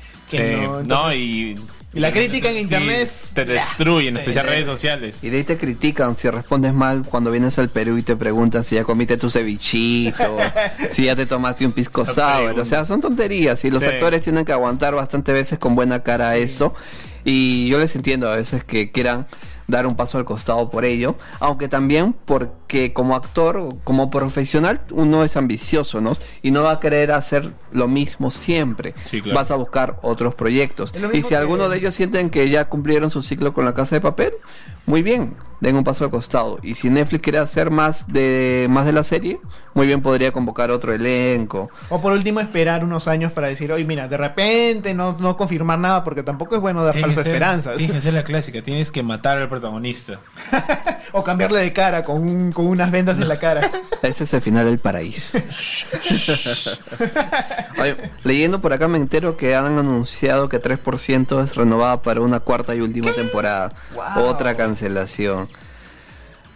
no. 0.61 0.83
no, 0.83 1.13
y 1.13 1.55
y 1.91 1.99
la 2.01 2.11
crítica 2.11 2.51
en 2.51 2.57
internet 2.57 3.09
te 3.33 3.45
destruyen, 3.45 4.15
en 4.15 4.17
especial 4.17 4.45
redes 4.45 4.67
sociales. 4.67 5.23
Y 5.23 5.31
de 5.31 5.37
ahí 5.37 5.43
te 5.43 5.57
critican 5.57 6.15
si 6.15 6.29
respondes 6.29 6.71
mal 6.71 7.01
cuando 7.03 7.31
vienes 7.31 7.57
al 7.57 7.69
Perú 7.69 7.97
y 7.97 8.03
te 8.03 8.15
preguntan 8.15 8.63
si 8.63 8.75
ya 8.75 8.83
comiste 8.83 9.17
tu 9.17 9.31
cevichito, 9.31 10.37
si 10.91 11.05
ya 11.05 11.15
te 11.15 11.25
tomaste 11.25 11.65
un 11.65 11.71
pisco 11.71 12.05
sour. 12.05 12.59
O 12.59 12.65
sea, 12.65 12.85
son 12.85 13.01
tonterías 13.01 13.65
y 13.65 13.71
los 13.71 13.83
actores 13.87 14.21
tienen 14.21 14.45
que 14.45 14.51
aguantar 14.51 14.93
bastante 14.93 15.33
veces 15.33 15.57
con 15.57 15.73
buena 15.73 16.03
cara 16.03 16.37
eso. 16.37 16.75
Y 17.25 17.67
yo 17.69 17.79
les 17.79 17.95
entiendo 17.95 18.29
a 18.29 18.35
veces 18.35 18.63
que 18.63 18.91
quieran 18.91 19.25
dar 19.69 19.87
un 19.87 19.95
paso 19.95 20.17
al 20.17 20.25
costado 20.25 20.69
por 20.69 20.83
ello, 20.83 21.15
aunque 21.39 21.67
también 21.67 22.13
porque 22.25 22.91
como 22.91 23.15
actor, 23.15 23.69
como 23.83 24.09
profesional, 24.09 24.81
uno 24.91 25.23
es 25.23 25.37
ambicioso, 25.37 26.01
¿no? 26.01 26.13
Y 26.41 26.51
no 26.51 26.63
va 26.63 26.71
a 26.71 26.79
querer 26.79 27.11
hacer 27.11 27.51
lo 27.71 27.87
mismo 27.87 28.31
siempre. 28.31 28.95
Vas 29.33 29.51
a 29.51 29.55
buscar 29.55 29.97
otros 30.01 30.35
proyectos. 30.35 30.93
Y 31.13 31.23
si 31.23 31.35
alguno 31.35 31.69
de 31.69 31.77
ellos 31.77 31.93
sienten 31.93 32.29
que 32.29 32.49
ya 32.49 32.65
cumplieron 32.65 33.09
su 33.09 33.21
ciclo 33.21 33.53
con 33.53 33.63
la 33.65 33.73
casa 33.73 33.95
de 33.95 34.01
papel, 34.01 34.33
muy 34.89 35.03
bien, 35.03 35.35
den 35.59 35.75
un 35.75 35.83
paso 35.83 36.03
al 36.03 36.09
costado. 36.09 36.57
Y 36.63 36.73
si 36.73 36.89
Netflix 36.89 37.21
quiere 37.21 37.37
hacer 37.37 37.69
más 37.69 38.07
de 38.07 38.65
más 38.69 38.85
de 38.85 38.91
la 38.91 39.03
serie, 39.03 39.39
muy 39.73 39.87
bien 39.87 40.01
podría 40.01 40.31
convocar 40.31 40.71
otro 40.71 40.93
elenco. 40.93 41.69
O 41.89 42.01
por 42.01 42.13
último 42.13 42.39
esperar 42.39 42.83
unos 42.83 43.07
años 43.07 43.31
para 43.31 43.47
decir, 43.47 43.71
oye, 43.71 43.85
mira, 43.85 44.07
de 44.07 44.17
repente 44.17 44.93
no, 44.93 45.15
no 45.19 45.37
confirmar 45.37 45.79
nada 45.79 46.03
porque 46.03 46.23
tampoco 46.23 46.55
es 46.55 46.61
bueno 46.61 46.83
dar 46.83 46.97
falsas 46.97 47.25
esperanzas. 47.25 47.77
Tienes 47.77 47.95
que 47.95 48.01
ser 48.01 48.13
la 48.13 48.23
clásica, 48.29 48.61
tienes 48.61 48.91
que 48.91 49.03
matar 49.03 49.37
al 49.37 49.47
protagonista. 49.47 50.19
o 51.11 51.23
cambiarle 51.23 51.59
de 51.59 51.73
cara 51.73 52.03
con, 52.03 52.51
con 52.51 52.67
unas 52.67 52.89
vendas 52.91 53.17
en 53.17 53.27
la 53.27 53.37
cara. 53.37 53.69
Ese 54.01 54.23
es 54.23 54.33
el 54.33 54.41
final 54.41 54.65
del 54.65 54.79
paraíso. 54.79 55.37
leyendo 58.23 58.61
por 58.61 58.73
acá 58.73 58.87
me 58.87 58.97
entero 58.97 59.37
que 59.37 59.55
han 59.55 59.77
anunciado 59.77 60.49
que 60.49 60.59
3% 60.61 61.43
es 61.43 61.55
renovada 61.55 62.01
para 62.01 62.21
una 62.21 62.39
cuarta 62.39 62.73
y 62.75 62.81
última 62.81 63.11
temporada. 63.13 63.73
Otra 64.15 64.55
cancelación. 64.79 65.49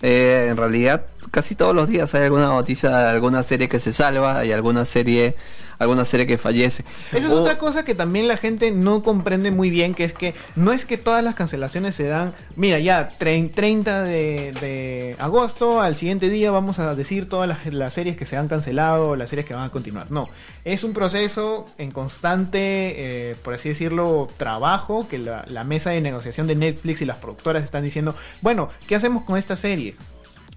Eh, 0.01 0.47
en 0.49 0.57
realidad, 0.57 1.05
casi 1.31 1.55
todos 1.55 1.75
los 1.75 1.87
días 1.87 2.13
hay 2.15 2.23
alguna 2.23 2.47
noticia 2.47 2.89
de 2.89 3.09
alguna 3.09 3.43
serie 3.43 3.67
que 3.69 3.79
se 3.79 3.93
salva, 3.93 4.39
hay 4.39 4.51
alguna 4.51 4.85
serie 4.85 5.35
alguna 5.83 6.05
serie 6.05 6.27
que 6.27 6.37
fallece. 6.37 6.83
Eso 7.07 7.17
es 7.17 7.25
otra 7.25 7.57
cosa 7.57 7.85
que 7.85 7.95
también 7.95 8.27
la 8.27 8.37
gente 8.37 8.71
no 8.71 9.03
comprende 9.03 9.51
muy 9.51 9.69
bien, 9.69 9.93
que 9.93 10.03
es 10.03 10.13
que 10.13 10.33
no 10.55 10.71
es 10.71 10.85
que 10.85 10.97
todas 10.97 11.23
las 11.23 11.35
cancelaciones 11.35 11.95
se 11.95 12.07
dan, 12.07 12.33
mira, 12.55 12.79
ya 12.79 13.07
30 13.07 14.03
de, 14.03 15.15
agosto, 15.19 15.81
al 15.81 15.95
siguiente 15.95 16.29
día 16.29 16.51
vamos 16.51 16.79
a 16.79 16.95
decir 16.95 17.29
todas 17.29 17.57
las, 17.65 17.93
series 17.93 18.17
que 18.17 18.25
se 18.25 18.37
han 18.37 18.47
cancelado, 18.47 19.15
las 19.15 19.29
series 19.29 19.45
que 19.45 19.53
van 19.53 19.63
a 19.63 19.69
continuar. 19.69 20.11
No, 20.11 20.27
es 20.65 20.83
un 20.83 20.93
proceso 20.93 21.65
en 21.77 21.91
constante, 21.91 22.61
eh, 22.61 23.35
por 23.43 23.53
así 23.53 23.69
decirlo, 23.69 24.27
trabajo, 24.37 25.07
que 25.07 25.17
la, 25.17 25.45
la 25.47 25.63
mesa 25.63 25.91
de 25.91 26.01
negociación 26.01 26.47
de 26.47 26.55
Netflix 26.55 27.01
y 27.01 27.05
las 27.05 27.17
productoras 27.17 27.63
están 27.63 27.83
diciendo, 27.83 28.15
bueno, 28.41 28.69
¿qué 28.87 28.95
hacemos 28.95 29.23
con 29.23 29.37
esta 29.37 29.55
serie? 29.55 29.95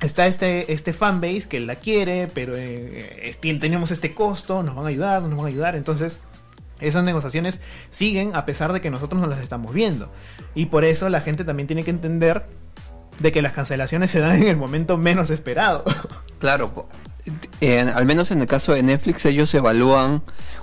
Está 0.00 0.26
este, 0.26 0.72
este 0.72 0.92
fanbase 0.92 1.48
que 1.48 1.60
la 1.60 1.76
quiere, 1.76 2.28
pero 2.32 2.54
eh, 2.56 3.34
tenemos 3.40 3.90
este 3.90 4.14
costo, 4.14 4.62
nos 4.62 4.74
van 4.74 4.86
a 4.86 4.88
ayudar, 4.88 5.22
nos 5.22 5.36
van 5.36 5.46
a 5.46 5.48
ayudar. 5.48 5.76
Entonces, 5.76 6.18
esas 6.80 7.04
negociaciones 7.04 7.60
siguen 7.90 8.34
a 8.34 8.44
pesar 8.44 8.72
de 8.72 8.80
que 8.80 8.90
nosotros 8.90 9.20
no 9.20 9.26
las 9.26 9.40
estamos 9.40 9.72
viendo. 9.72 10.10
Y 10.54 10.66
por 10.66 10.84
eso 10.84 11.08
la 11.08 11.20
gente 11.20 11.44
también 11.44 11.66
tiene 11.66 11.82
que 11.82 11.90
entender 11.90 12.44
de 13.18 13.32
que 13.32 13.42
las 13.42 13.52
cancelaciones 13.52 14.10
se 14.10 14.20
dan 14.20 14.36
en 14.36 14.48
el 14.48 14.56
momento 14.56 14.96
menos 14.96 15.30
esperado. 15.30 15.84
Claro, 16.38 16.86
al 17.60 18.06
menos 18.06 18.30
en 18.30 18.40
el 18.40 18.46
caso 18.46 18.72
de 18.72 18.82
Netflix 18.82 19.24
ellos 19.24 19.52
evalúan 19.54 20.22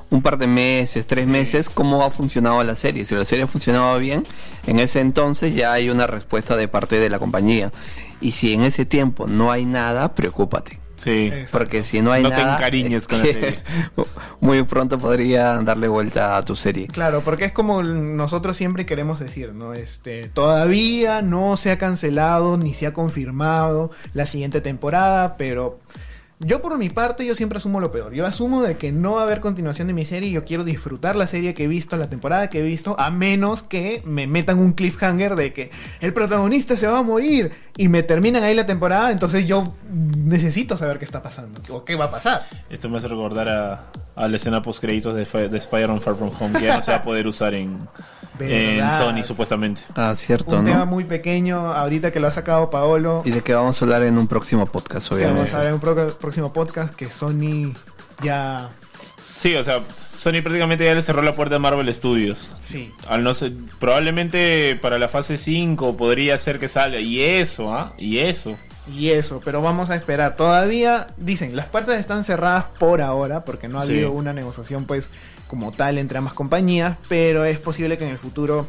un 0.10 0.22
par 0.22 0.38
de 0.38 0.48
meses, 0.48 1.08
tres 1.08 1.26
meses, 1.26 1.70
cómo 1.70 2.04
ha 2.04 2.12
funcionado 2.12 2.64
la 2.64 2.76
serie. 2.76 3.04
Si 3.04 3.16
la 3.16 3.26
serie 3.26 3.46
ha 3.46 3.48
funcionado 3.48 3.98
bien, 3.98 4.24
en 4.68 4.80
ese 4.80 5.00
entonces 5.00 5.56
ya 5.56 5.74
hay 5.74 5.90
una 5.90 6.06
respuesta 6.06 6.56
de 6.56 6.68
parte 6.68 7.00
de 7.00 7.10
la 7.10 7.20
compañía. 7.20 7.72
Y 8.22 8.32
si 8.32 8.54
en 8.54 8.64
ese 8.64 8.86
tiempo 8.86 9.28
no 9.28 9.52
hay 9.52 9.66
nada, 9.66 10.14
preocúpate. 10.14 10.80
Sí. 10.96 11.32
Porque 11.52 11.84
si 11.84 12.02
no 12.02 12.12
hay 12.12 12.24
nada. 12.24 12.38
No 12.38 12.44
te 12.44 12.54
encariñes 12.54 13.08
con 13.08 13.20
la 13.20 13.26
serie. 13.34 13.60
Muy 14.40 14.64
pronto 14.64 14.98
podría 14.98 15.56
darle 15.64 15.88
vuelta 15.88 16.38
a 16.38 16.46
tu 16.46 16.56
serie. 16.56 16.88
Claro, 16.88 17.22
porque 17.22 17.46
es 17.46 17.52
como 17.52 17.84
nosotros 17.84 18.56
siempre 18.56 18.86
queremos 18.86 19.20
decir, 19.20 19.54
¿no? 19.54 19.74
Este, 19.74 20.30
todavía 20.30 21.22
no 21.22 21.58
se 21.58 21.72
ha 21.72 21.78
cancelado 21.78 22.58
ni 22.58 22.74
se 22.74 22.88
ha 22.88 22.94
confirmado 22.94 23.92
la 24.14 24.28
siguiente 24.28 24.62
temporada, 24.62 25.36
pero 25.36 25.80
yo 26.46 26.62
por 26.62 26.78
mi 26.78 26.90
parte, 26.90 27.26
yo 27.26 27.36
siempre 27.36 27.58
asumo 27.58 27.80
lo 27.80 27.92
peor. 27.92 28.14
Yo 28.14 28.26
asumo 28.26 28.62
de 28.62 28.78
que 28.78 28.92
no 28.92 29.14
va 29.14 29.22
a 29.22 29.24
haber 29.24 29.40
continuación 29.40 29.88
de 29.88 29.94
mi 29.94 30.06
serie. 30.06 30.32
Yo 30.32 30.46
quiero 30.46 30.64
disfrutar 30.64 31.16
la 31.16 31.28
serie 31.28 31.54
que 31.54 31.66
he 31.66 31.68
visto, 31.68 31.98
la 31.98 32.10
temporada 32.10 32.50
que 32.50 32.60
he 32.60 32.64
visto, 32.64 32.96
a 33.00 33.10
menos 33.10 33.64
que 33.64 34.02
me 34.06 34.28
metan 34.28 34.60
un 34.60 34.74
cliffhanger 34.74 35.36
de 35.36 35.54
que 35.54 35.72
el 36.02 36.14
protagonista 36.14 36.78
se 36.78 36.88
va 36.88 37.00
a 37.00 37.04
morir 37.04 37.52
y 37.78 37.88
me 37.88 38.04
terminan 38.04 38.44
ahí 38.44 38.56
la 38.56 38.66
temporada. 38.66 39.12
Entonces 39.12 39.46
yo 39.46 39.74
necesito 39.92 40.78
saber 40.78 41.00
qué 41.00 41.06
está 41.06 41.24
pasando 41.24 41.62
o 41.70 41.84
qué 41.84 41.96
va 41.96 42.06
a 42.06 42.12
pasar. 42.12 42.46
Esto 42.70 42.90
me 42.90 42.98
hace 42.98 43.08
recordar 43.08 43.50
a, 43.50 43.86
a 44.16 44.28
la 44.28 44.36
escena 44.36 44.62
post 44.62 44.82
créditos 44.82 45.16
de, 45.16 45.50
de 45.50 45.58
Spider-Man 45.58 46.02
Far 46.02 46.16
From 46.16 46.32
Home, 46.40 46.60
que 46.60 46.66
ya 46.66 46.76
no 46.76 46.82
se 46.82 46.92
va 46.92 46.98
a 46.98 47.04
poder 47.04 47.28
usar 47.28 47.54
en, 47.54 47.88
en 48.40 48.92
Sony 48.92 49.24
supuestamente. 49.24 49.82
Ah, 49.96 50.14
cierto, 50.16 50.60
un 50.60 50.66
tema 50.66 50.86
muy 50.86 51.04
pequeño, 51.04 51.72
ahorita 51.72 52.12
que 52.12 52.20
lo 52.20 52.28
ha 52.28 52.32
sacado 52.32 52.70
Paolo. 52.70 53.22
Y 53.26 53.32
de 53.32 53.42
que 53.42 53.54
vamos 53.54 53.82
a 53.82 53.86
hablar 53.86 54.04
en 54.04 54.18
un 54.18 54.28
próximo 54.28 54.66
podcast, 54.66 55.12
obviamente. 55.12 55.42
vamos 55.42 55.54
a 55.54 55.58
hablar 55.58 55.74
en 55.74 56.08
un 56.08 56.14
próximo 56.20 56.54
podcast 56.54 56.96
que 56.96 57.10
Sony 57.10 57.74
ya... 58.22 58.70
Sí, 59.36 59.56
o 59.56 59.64
sea, 59.64 59.82
Sony 60.16 60.42
prácticamente 60.42 60.86
ya 60.86 60.94
le 60.94 61.02
cerró 61.02 61.22
la 61.22 61.34
puerta 61.34 61.56
a 61.56 61.60
Marvel 61.60 61.92
Studios. 61.94 62.56
Sí. 62.60 62.92
Al 63.08 63.24
no 63.24 63.34
ser, 63.34 63.52
probablemente 63.80 64.78
para 64.82 65.00
la 65.00 65.08
fase 65.08 65.38
5 65.38 65.98
podría 65.98 66.38
ser 66.38 66.60
que 66.60 66.68
salga. 66.68 67.00
Y 67.00 67.22
eso, 67.22 67.74
¿ah? 67.74 67.94
Y 67.98 68.20
eso. 68.20 68.56
Y 68.92 69.10
eso, 69.12 69.42
pero 69.44 69.62
vamos 69.62 69.90
a 69.90 69.96
esperar. 69.96 70.36
Todavía, 70.36 71.08
dicen, 71.18 71.56
las 71.56 71.68
puertas 71.68 72.00
están 72.00 72.24
cerradas 72.24 72.66
por 72.80 73.02
ahora, 73.02 73.46
porque 73.46 73.68
no 73.68 73.80
ha 73.80 73.84
habido 73.84 74.12
una 74.12 74.34
negociación, 74.34 74.86
pues, 74.86 75.10
como 75.48 75.72
tal 75.72 75.98
entre 75.98 76.18
ambas 76.18 76.34
compañías, 76.34 76.98
pero 77.08 77.46
es 77.46 77.60
posible 77.60 77.98
que 77.98 78.04
en 78.06 78.12
el 78.12 78.18
futuro, 78.18 78.68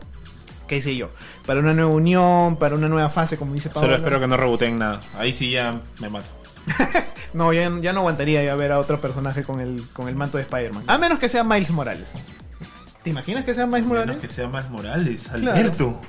qué 0.68 0.80
sé 0.80 0.94
yo, 0.94 1.10
para 1.46 1.60
una 1.60 1.74
nueva 1.74 1.90
unión, 1.90 2.56
para 2.56 2.76
una 2.76 2.88
nueva 2.88 3.10
fase, 3.10 3.36
como 3.36 3.54
dice 3.54 3.70
Pablo. 3.70 3.88
Solo 3.88 3.96
espero 3.96 4.20
que 4.20 4.26
no 4.28 4.36
rebooten 4.36 4.78
nada. 4.78 5.00
Ahí 5.18 5.32
sí 5.32 5.50
ya 5.50 5.80
me 6.00 6.08
mato. 6.08 6.26
no, 7.34 7.52
ya, 7.52 7.68
no 7.68 8.00
aguantaría 8.00 8.42
ya 8.44 8.54
ver 8.54 8.72
a 8.72 8.78
otro 8.78 9.00
personaje 9.00 9.42
con 9.42 9.60
el, 9.60 9.82
con 9.92 10.08
el 10.08 10.14
manto 10.14 10.38
de 10.38 10.44
Spider-Man. 10.44 10.84
A 10.86 10.96
menos 10.96 11.18
que 11.18 11.28
sea 11.28 11.42
Miles 11.42 11.70
Morales. 11.70 12.12
¿Te 13.02 13.10
imaginas 13.10 13.44
que 13.44 13.52
sea 13.52 13.66
Miles 13.66 13.84
Morales? 13.84 14.10
A 14.10 14.12
menos 14.12 14.22
que 14.22 14.32
sea 14.32 14.46
Miles 14.46 14.70
Morales, 14.70 15.30
Alberto. 15.30 16.00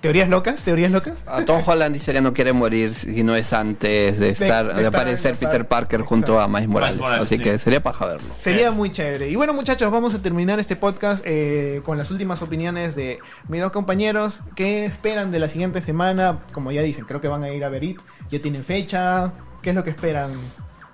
¿Teorías 0.00 0.28
locas? 0.28 0.62
¿Teorías 0.62 0.92
locas? 0.92 1.24
A 1.26 1.44
Tom 1.44 1.60
Holland 1.66 1.92
dice 1.92 2.12
que 2.12 2.20
no 2.20 2.32
quiere 2.32 2.52
morir 2.52 2.94
si 2.94 3.24
no 3.24 3.34
es 3.34 3.52
antes 3.52 4.18
de 4.18 4.30
estar 4.30 4.74
de, 4.74 4.86
aparecer 4.86 5.34
Peter 5.34 5.66
Parker 5.66 6.02
junto 6.02 6.40
a 6.40 6.46
Miles 6.46 6.68
Morales. 6.68 7.02
Así 7.02 7.38
que 7.38 7.58
sería 7.58 7.82
paja 7.82 8.06
verlo. 8.06 8.28
Sería 8.38 8.70
muy 8.70 8.92
chévere. 8.92 9.28
Y 9.28 9.34
bueno, 9.34 9.52
muchachos, 9.52 9.90
vamos 9.90 10.14
a 10.14 10.22
terminar 10.22 10.60
este 10.60 10.76
podcast 10.76 11.24
eh, 11.26 11.80
con 11.84 11.98
las 11.98 12.12
últimas 12.12 12.42
opiniones 12.42 12.94
de 12.94 13.18
mis 13.48 13.60
dos 13.60 13.72
compañeros. 13.72 14.40
¿Qué 14.54 14.84
esperan 14.84 15.32
de 15.32 15.40
la 15.40 15.48
siguiente 15.48 15.82
semana? 15.82 16.44
Como 16.52 16.70
ya 16.70 16.82
dicen, 16.82 17.04
creo 17.04 17.20
que 17.20 17.28
van 17.28 17.42
a 17.42 17.50
ir 17.50 17.64
a 17.64 17.68
ver 17.68 17.82
It. 17.82 18.00
Ya 18.30 18.40
tienen 18.40 18.62
fecha. 18.62 19.32
¿Qué 19.62 19.70
es 19.70 19.76
lo 19.76 19.82
que 19.82 19.90
esperan 19.90 20.30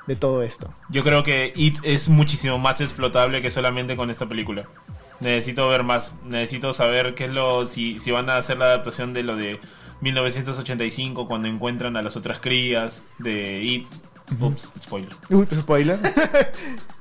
de 0.07 0.17
todo 0.17 0.43
esto? 0.43 0.73
Yo 0.89 1.05
creo 1.05 1.23
que 1.23 1.53
It 1.55 1.79
es 1.83 2.09
muchísimo 2.09 2.59
más 2.59 2.81
explotable 2.81 3.43
que 3.43 3.51
solamente 3.51 3.97
con 3.97 4.09
esta 4.09 4.27
película 4.27 4.67
necesito 5.25 5.69
ver 5.69 5.83
más, 5.83 6.17
necesito 6.25 6.73
saber 6.73 7.15
qué 7.15 7.25
es 7.25 7.31
lo, 7.31 7.67
si, 7.67 7.99
si 7.99 8.11
van 8.13 8.31
a 8.31 8.37
hacer 8.37 8.59
la 8.59 8.67
adaptación 8.67 9.13
de 9.13 9.25
lo 9.25 9.35
de 9.35 9.59
1985 10.03 11.27
cuando 11.27 11.49
encuentran 11.49 11.97
a 11.97 12.03
las 12.03 12.17
otras 12.17 12.39
crías 12.39 13.05
de 13.19 13.63
It. 13.63 13.89
Ups, 14.41 14.69
spoiler. 14.81 15.11
Uy, 15.29 15.47
pues, 15.47 15.61
spoiler. 15.61 15.99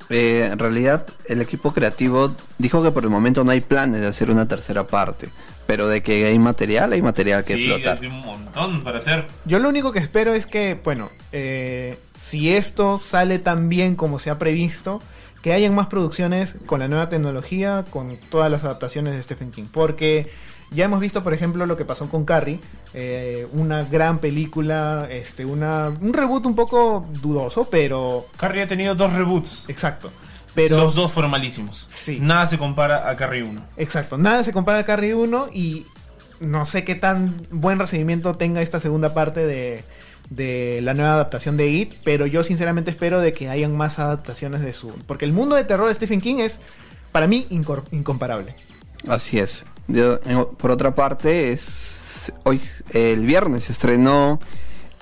Eh, 0.09 0.49
en 0.51 0.59
realidad, 0.59 1.07
el 1.27 1.41
equipo 1.41 1.73
creativo 1.73 2.35
dijo 2.57 2.83
que 2.83 2.91
por 2.91 3.03
el 3.03 3.09
momento 3.09 3.45
no 3.45 3.51
hay 3.51 3.61
planes 3.61 4.01
de 4.01 4.07
hacer 4.07 4.29
una 4.29 4.49
tercera 4.49 4.85
parte. 4.85 5.29
Pero 5.65 5.87
de 5.87 6.03
que 6.03 6.25
hay 6.25 6.37
material, 6.37 6.91
hay 6.91 7.01
material 7.01 7.43
que 7.45 7.55
sí, 7.55 7.71
explotar. 7.71 7.99
Hay 8.01 8.07
un 8.07 8.19
montón 8.19 8.83
para 8.83 8.97
hacer. 8.97 9.23
Yo 9.45 9.59
lo 9.59 9.69
único 9.69 9.93
que 9.93 9.99
espero 9.99 10.33
es 10.33 10.45
que, 10.45 10.77
bueno, 10.83 11.09
eh, 11.31 11.97
si 12.17 12.53
esto 12.53 12.99
sale 12.99 13.39
tan 13.39 13.69
bien 13.69 13.95
como 13.95 14.19
se 14.19 14.29
ha 14.29 14.37
previsto, 14.37 15.01
que 15.43 15.53
hayan 15.53 15.75
más 15.75 15.87
producciones 15.87 16.55
con 16.65 16.79
la 16.79 16.87
nueva 16.87 17.09
tecnología, 17.09 17.83
con 17.89 18.17
todas 18.31 18.49
las 18.49 18.63
adaptaciones 18.63 19.13
de 19.13 19.21
Stephen 19.21 19.51
King. 19.51 19.65
Porque 19.71 20.31
ya 20.71 20.85
hemos 20.85 21.01
visto, 21.01 21.21
por 21.21 21.33
ejemplo, 21.33 21.65
lo 21.65 21.75
que 21.75 21.83
pasó 21.83 22.09
con 22.09 22.23
Carrie, 22.23 22.61
eh, 22.93 23.45
una 23.51 23.83
gran 23.83 24.19
película, 24.19 25.05
este, 25.11 25.45
una, 25.45 25.89
un 25.89 26.13
reboot 26.13 26.45
un 26.45 26.55
poco 26.55 27.05
dudoso, 27.21 27.67
pero... 27.69 28.25
Carrie 28.37 28.63
ha 28.63 28.67
tenido 28.67 28.95
dos 28.95 29.11
reboots. 29.11 29.65
Exacto. 29.67 30.09
Pero, 30.55 30.77
Los 30.77 30.95
dos 30.95 31.11
fueron 31.11 31.31
malísimos. 31.31 31.87
Sí. 31.89 32.19
Nada 32.21 32.47
se 32.47 32.57
compara 32.57 33.09
a 33.09 33.17
Carrie 33.17 33.43
1. 33.43 33.61
Exacto, 33.75 34.17
nada 34.17 34.45
se 34.45 34.53
compara 34.53 34.79
a 34.79 34.85
Carrie 34.85 35.13
1 35.13 35.47
y 35.51 35.85
no 36.43 36.65
sé 36.65 36.83
qué 36.83 36.95
tan 36.95 37.35
buen 37.51 37.79
recibimiento 37.79 38.35
tenga 38.35 38.61
esta 38.61 38.79
segunda 38.79 39.13
parte 39.13 39.45
de, 39.45 39.83
de 40.29 40.79
la 40.81 40.93
nueva 40.93 41.13
adaptación 41.13 41.57
de 41.57 41.69
It, 41.69 41.93
pero 42.03 42.25
yo 42.25 42.43
sinceramente 42.43 42.91
espero 42.91 43.19
de 43.19 43.31
que 43.31 43.49
hayan 43.49 43.75
más 43.75 43.99
adaptaciones 43.99 44.61
de 44.61 44.73
su... 44.73 44.89
Porque 45.07 45.25
el 45.25 45.33
mundo 45.33 45.55
de 45.55 45.63
terror 45.63 45.87
de 45.87 45.95
Stephen 45.95 46.21
King 46.21 46.37
es, 46.39 46.59
para 47.11 47.27
mí, 47.27 47.47
incomparable. 47.49 48.55
Así 49.07 49.39
es. 49.39 49.65
por 50.57 50.71
otra 50.71 50.95
parte, 50.95 51.51
es 51.51 52.31
hoy 52.43 52.61
el 52.91 53.25
viernes 53.25 53.65
se 53.65 53.73
estrenó 53.73 54.39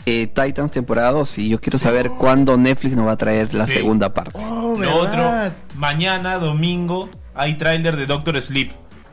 eh, 0.05 0.27
Titans 0.27 0.71
temporada 0.71 1.11
2 1.11 1.37
y 1.37 1.49
yo 1.49 1.61
quiero 1.61 1.77
saber 1.77 2.09
cuándo 2.11 2.57
Netflix 2.57 2.95
nos 2.95 3.05
va 3.05 3.11
a 3.11 3.17
traer 3.17 3.53
la 3.53 3.67
segunda 3.67 4.13
parte. 4.13 4.39
Oh, 4.43 4.75
Lo 4.79 4.95
otro, 4.95 5.53
mañana, 5.75 6.37
domingo, 6.39 7.09
hay 7.35 7.57
tráiler 7.57 7.95
de 7.95 8.07
Doctor 8.07 8.41
Sleep. 8.41 8.71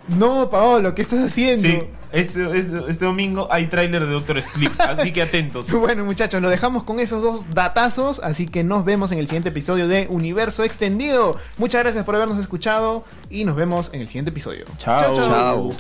No, 0.09 0.49
Paolo, 0.49 0.95
¿qué 0.95 1.03
estás 1.03 1.23
haciendo? 1.23 1.69
Sí, 1.69 1.79
este, 2.12 2.59
este, 2.59 2.79
este, 2.88 3.05
domingo 3.05 3.49
hay 3.51 3.66
tráiler 3.66 4.05
de 4.05 4.12
Doctor 4.12 4.42
Sleep, 4.42 4.73
así 4.79 5.12
que 5.12 5.23
atentos. 5.23 5.71
bueno, 5.73 6.05
muchachos, 6.05 6.40
lo 6.40 6.49
dejamos 6.49 6.83
con 6.85 7.01
esos 7.01 7.23
dos 7.23 7.44
datazos, 7.55 8.21
así 8.23 8.47
que 8.47 8.64
nos 8.64 8.85
vemos 8.85 9.12
en 9.12 9.18
el 9.18 9.27
siguiente 9.27 9.51
episodio 9.51 9.88
de 9.88 10.07
Universo 10.09 10.64
Extendido. 10.64 11.37
Muchas 11.57 11.83
gracias 11.83 12.05
por 12.05 12.16
habernos 12.16 12.38
escuchado 12.38 13.05
y 13.31 13.44
nos 13.44 13.57
vemos 13.57 13.90
en 13.92 14.01
el 14.01 14.09
siguiente 14.09 14.31
episodio. 14.31 14.64
chao. 14.79 15.14
chao. 15.14 15.71